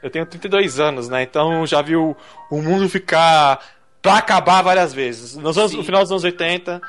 [0.02, 1.22] eu tenho 32 anos, né?
[1.22, 2.14] Então já vi o,
[2.50, 3.58] o mundo ficar
[4.02, 5.34] pra acabar várias vezes.
[5.34, 6.80] Nos anos, no final dos anos 80,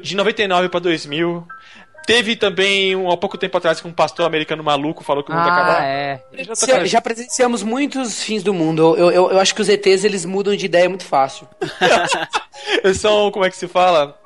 [0.00, 1.46] de 99 para 2000,
[2.06, 5.34] Teve também, um, há pouco tempo atrás, que um pastor americano maluco falou que o
[5.34, 5.84] mundo ah, ia acabar.
[5.84, 6.22] É.
[6.66, 8.96] Já, já, presenciamos muitos fins do mundo.
[8.96, 11.48] Eu, eu, eu, acho que os ETs eles mudam de ideia muito fácil.
[12.84, 14.16] eles são, como é que se fala?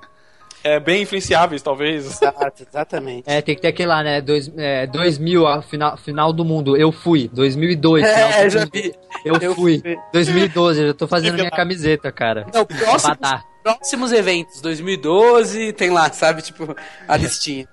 [0.63, 2.05] É, bem influenciáveis, talvez.
[2.05, 3.25] Exato, exatamente.
[3.27, 4.21] É, tem que ter aquele lá, né?
[4.21, 6.77] Dois, é, 2000, a final, final do mundo.
[6.77, 7.31] Eu fui.
[7.33, 8.05] 2002.
[8.05, 8.95] É, já vi.
[9.25, 9.81] Eu, eu fui.
[9.81, 9.99] fui.
[10.13, 12.47] 2012, eu já tô fazendo minha camiseta, cara.
[12.53, 13.17] Não, o próximo,
[13.63, 16.43] próximos eventos, 2012, tem lá, sabe?
[16.43, 16.75] Tipo,
[17.07, 17.69] a listinha.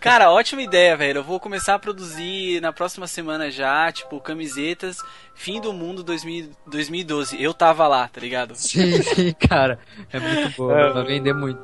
[0.00, 1.18] Cara, ótima ideia, velho.
[1.18, 4.98] Eu vou começar a produzir na próxima semana já, tipo, camisetas
[5.34, 7.42] Fim do Mundo 2000, 2012.
[7.42, 8.54] Eu tava lá, tá ligado?
[8.54, 9.78] Sim, sim, cara.
[10.12, 10.92] É muito boa, é.
[10.92, 11.60] vai vender muito.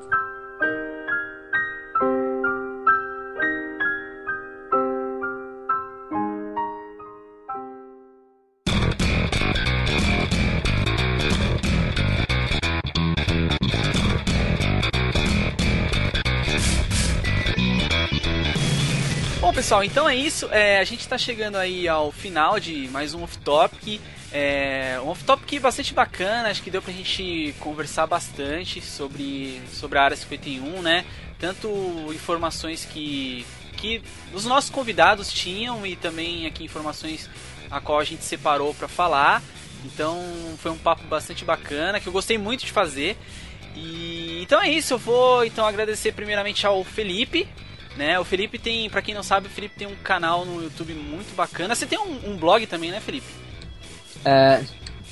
[19.70, 20.48] Pessoal, então é isso.
[20.50, 24.00] É, a gente está chegando aí ao final de mais um off-topic.
[24.32, 30.02] É, um off-topic bastante bacana, acho que deu pra gente conversar bastante sobre, sobre a
[30.02, 31.04] área 51, né?
[31.38, 31.68] Tanto
[32.12, 33.46] informações que,
[33.76, 34.02] que
[34.34, 37.30] os nossos convidados tinham e também aqui informações
[37.70, 39.40] a qual a gente separou para falar.
[39.84, 40.20] Então
[40.58, 43.16] foi um papo bastante bacana que eu gostei muito de fazer.
[43.76, 47.46] E então é isso, eu vou então agradecer primeiramente ao Felipe
[47.96, 48.18] né?
[48.18, 51.34] O Felipe tem, para quem não sabe, o Felipe tem um canal no YouTube muito
[51.34, 51.74] bacana.
[51.74, 53.26] Você tem um, um blog também, né, Felipe?
[54.24, 54.60] É,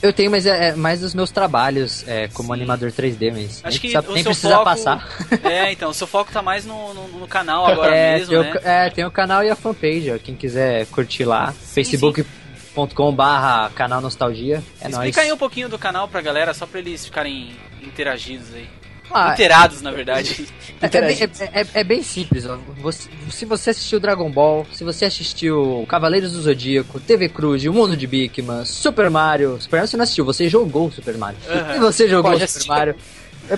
[0.00, 2.54] eu tenho, mas é, é mais dos meus trabalhos é, como Sim.
[2.54, 5.08] animador 3D, mas Acho que nem precisa foco, passar.
[5.42, 8.52] É, então, o seu foco tá mais no, no, no canal agora é, mesmo, tem
[8.52, 8.52] né?
[8.52, 11.52] O, é, tem o canal e a fanpage, ó, quem quiser curtir lá.
[11.52, 14.62] Facebook.com barra canal Nostalgia.
[14.80, 15.18] É Explica nóis.
[15.18, 17.50] aí um pouquinho do canal pra galera, só pra eles ficarem
[17.82, 18.68] interagidos aí.
[19.10, 20.46] Ah, Inteirados, na verdade.
[20.80, 22.46] É, é, é, é, bem simples.
[22.46, 22.56] Ó.
[22.80, 27.72] Você, se você assistiu Dragon Ball, se você assistiu Cavaleiros do Zodíaco, TV Cruz, O
[27.72, 29.60] Mundo de Bigman, Super Mario.
[29.60, 31.38] Super Mario você não assistiu, você jogou Super Mario.
[31.48, 31.72] Uhum.
[31.74, 32.68] Se você jogou pode Super assistir.
[32.68, 32.96] Mario.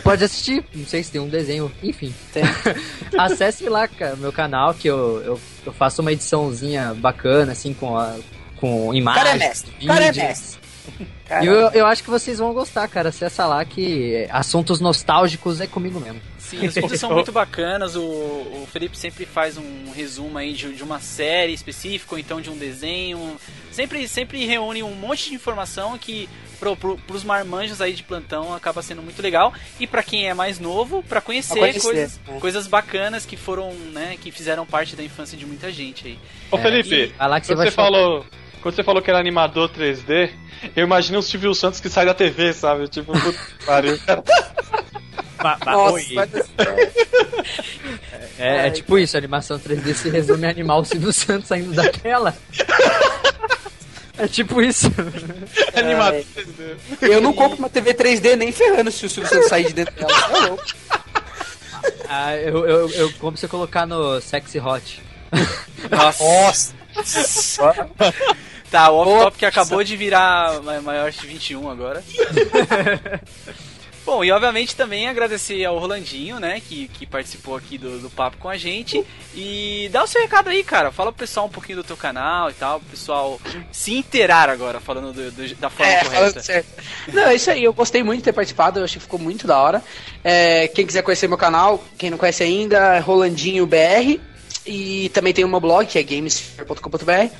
[0.05, 2.15] Pode assistir, não sei se tem um desenho, enfim.
[3.19, 7.99] Acesse lá, cara, meu canal, que eu, eu, eu, faço uma ediçãozinha bacana, assim, com,
[7.99, 8.15] a,
[8.57, 9.25] com imagens.
[9.25, 9.73] Cara é mestre.
[9.85, 10.60] Cara é mestre.
[11.43, 13.11] E eu, eu acho que vocês vão gostar, cara.
[13.11, 16.21] Acessa lá que assuntos nostálgicos é comigo mesmo.
[16.39, 17.95] Sim, as fotos são muito bacanas.
[17.95, 22.41] O, o Felipe sempre faz um resumo aí de, de uma série específica, ou então
[22.41, 23.37] de um desenho.
[23.71, 26.29] Sempre, sempre reúne um monte de informação que
[26.59, 29.55] pro, pro, pros marmanjos aí de plantão acaba sendo muito legal.
[29.79, 32.39] E para quem é mais novo, para conhecer, conhecer coisas, é.
[32.41, 36.19] coisas bacanas que foram, né, que fizeram parte da infância de muita gente aí.
[36.51, 38.25] Ô Felipe, é, e, lá que você, você falou.
[38.63, 40.31] Quando você falou que era animador 3D,
[40.77, 42.89] eu imaginei o Silvio Santos que sai da TV, sabe?
[42.89, 44.23] Tipo, puta pariu, cara.
[45.65, 46.01] Nossa,
[48.39, 51.73] é, é, tipo isso, a animação 3D se resume a animar o Silvio Santos saindo
[51.73, 52.37] da tela.
[54.19, 54.87] É tipo isso.
[55.73, 56.77] É, Animado 3D.
[57.01, 59.95] Eu não compro uma TV 3D nem ferrando se o Silvio Santos sair de dentro
[59.95, 60.13] dela.
[60.13, 61.01] Tá
[62.07, 65.03] ah, eu, eu, eu compro você colocar no Sexy Hot.
[65.91, 66.25] Nossa!
[66.25, 66.80] Nossa.
[68.71, 72.05] Tá, o off-top que acabou de virar maior de 21 agora.
[74.07, 78.39] Bom, e obviamente também agradecer ao Rolandinho, né, que, que participou aqui do, do papo
[78.39, 79.05] com a gente.
[79.35, 80.91] E dá o seu recado aí, cara.
[80.91, 84.81] Fala pro pessoal um pouquinho do teu canal e tal, pro pessoal se inteirar agora,
[84.81, 86.41] falando do, do, da forma é, correta.
[86.41, 86.67] Certo.
[87.13, 89.47] Não, é isso aí, eu gostei muito de ter participado, eu achei que ficou muito
[89.47, 89.83] da hora.
[90.25, 94.19] É, quem quiser conhecer meu canal, quem não conhece ainda, é Rolandinho BR.
[94.73, 97.35] E também tem o meu blog, que é games.com.br.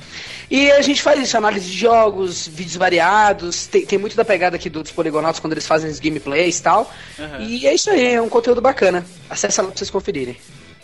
[0.49, 4.57] E a gente faz isso, análise de jogos, vídeos variados, tem, tem muito da pegada
[4.57, 6.93] aqui dos poligonautas quando eles fazem os gameplays e tal.
[7.17, 7.41] Uhum.
[7.47, 9.05] E é isso aí, é um conteúdo bacana.
[9.29, 10.35] Acesse lá pra vocês conferirem.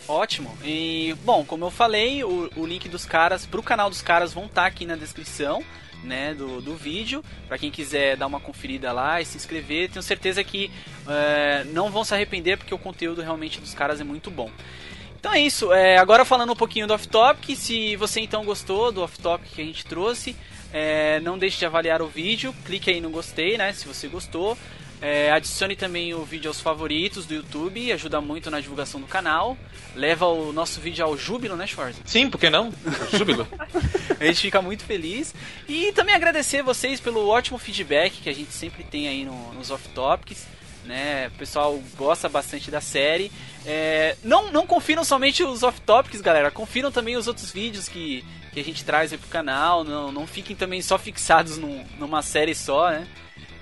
[0.08, 0.56] Ótimo.
[0.64, 4.46] E, bom, como eu falei, o, o link dos caras pro canal dos caras vão
[4.46, 5.62] estar tá aqui na descrição.
[6.04, 10.00] Né, do, do vídeo, para quem quiser dar uma conferida lá e se inscrever, tenho
[10.00, 10.70] certeza que
[11.08, 14.48] é, não vão se arrepender porque o conteúdo realmente dos caras é muito bom.
[15.18, 15.72] Então é isso.
[15.72, 19.64] É, agora falando um pouquinho do off-topic, se você então gostou do off-topic que a
[19.64, 20.36] gente trouxe,
[20.72, 24.56] é, não deixe de avaliar o vídeo, clique aí no gostei, né, se você gostou.
[25.00, 29.56] É, adicione também o vídeo aos favoritos do YouTube, ajuda muito na divulgação do canal.
[29.94, 32.00] Leva o nosso vídeo ao júbilo, né, Schwarz?
[32.04, 32.72] Sim, por que não?
[33.16, 33.46] Júbilo.
[34.18, 35.34] a gente fica muito feliz.
[35.68, 39.70] E também agradecer vocês pelo ótimo feedback que a gente sempre tem aí no, nos
[39.70, 40.46] off-topics
[40.88, 41.28] né?
[41.28, 43.30] O pessoal gosta bastante da série.
[43.64, 46.50] É, não, não confiram somente os off-topics, galera.
[46.50, 49.84] Confiram também os outros vídeos que, que a gente traz aí pro canal.
[49.84, 53.06] Não, não fiquem também só fixados num, numa série só, né?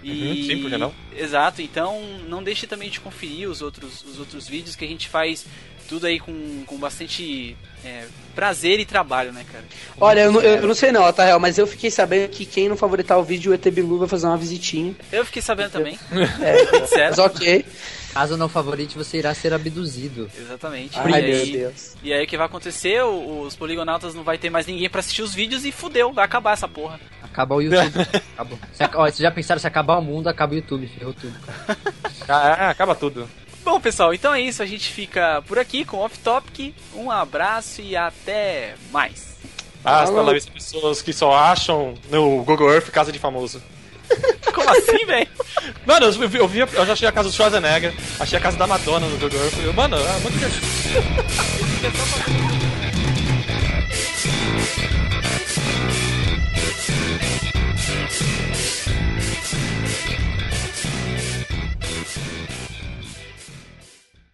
[0.06, 0.94] E, uhum, sim, por que não?
[1.16, 5.08] Exato, então não deixe também de conferir os outros, os outros vídeos que a gente
[5.08, 5.44] faz
[5.88, 9.64] tudo aí com, com bastante é, prazer e trabalho, né, cara?
[10.00, 12.68] Olha, eu não, eu não sei não, tá real, mas eu fiquei sabendo que quem
[12.68, 14.94] não favoritar o vídeo, o ET Bilu vai fazer uma visitinha.
[15.10, 15.98] Eu fiquei sabendo também.
[16.40, 17.10] É, certo.
[17.10, 17.64] Mas ok.
[18.16, 20.30] Caso não favorite, você irá ser abduzido.
[20.34, 20.98] Exatamente.
[20.98, 21.96] Ai, e aí, meu Deus.
[22.02, 23.02] E aí o que vai acontecer?
[23.02, 26.54] Os poligonautas não vai ter mais ninguém para assistir os vídeos e fudeu, vai acabar
[26.54, 26.98] essa porra.
[27.22, 27.92] Acaba o YouTube.
[28.32, 28.58] Acabou.
[28.72, 31.36] Se, ó, vocês já pensaram se acabar o mundo, acaba o YouTube, ferrou tudo.
[32.28, 33.28] Ah, é, acaba tudo.
[33.62, 34.60] Bom, pessoal, então é isso.
[34.60, 36.74] A gente fica por aqui com o Off Topic.
[36.92, 39.36] Um abraço e até mais.
[39.84, 43.62] Hasta lá, pessoas que só acham no Google Earth casa de famoso.
[44.52, 45.28] Como assim, velho?
[45.84, 48.66] Mano, eu, eu, vi, eu já achei a casa do Schwarzenegger, achei a casa da
[48.66, 49.74] Madonna no Google Earth.
[49.74, 50.36] Mano, é muito.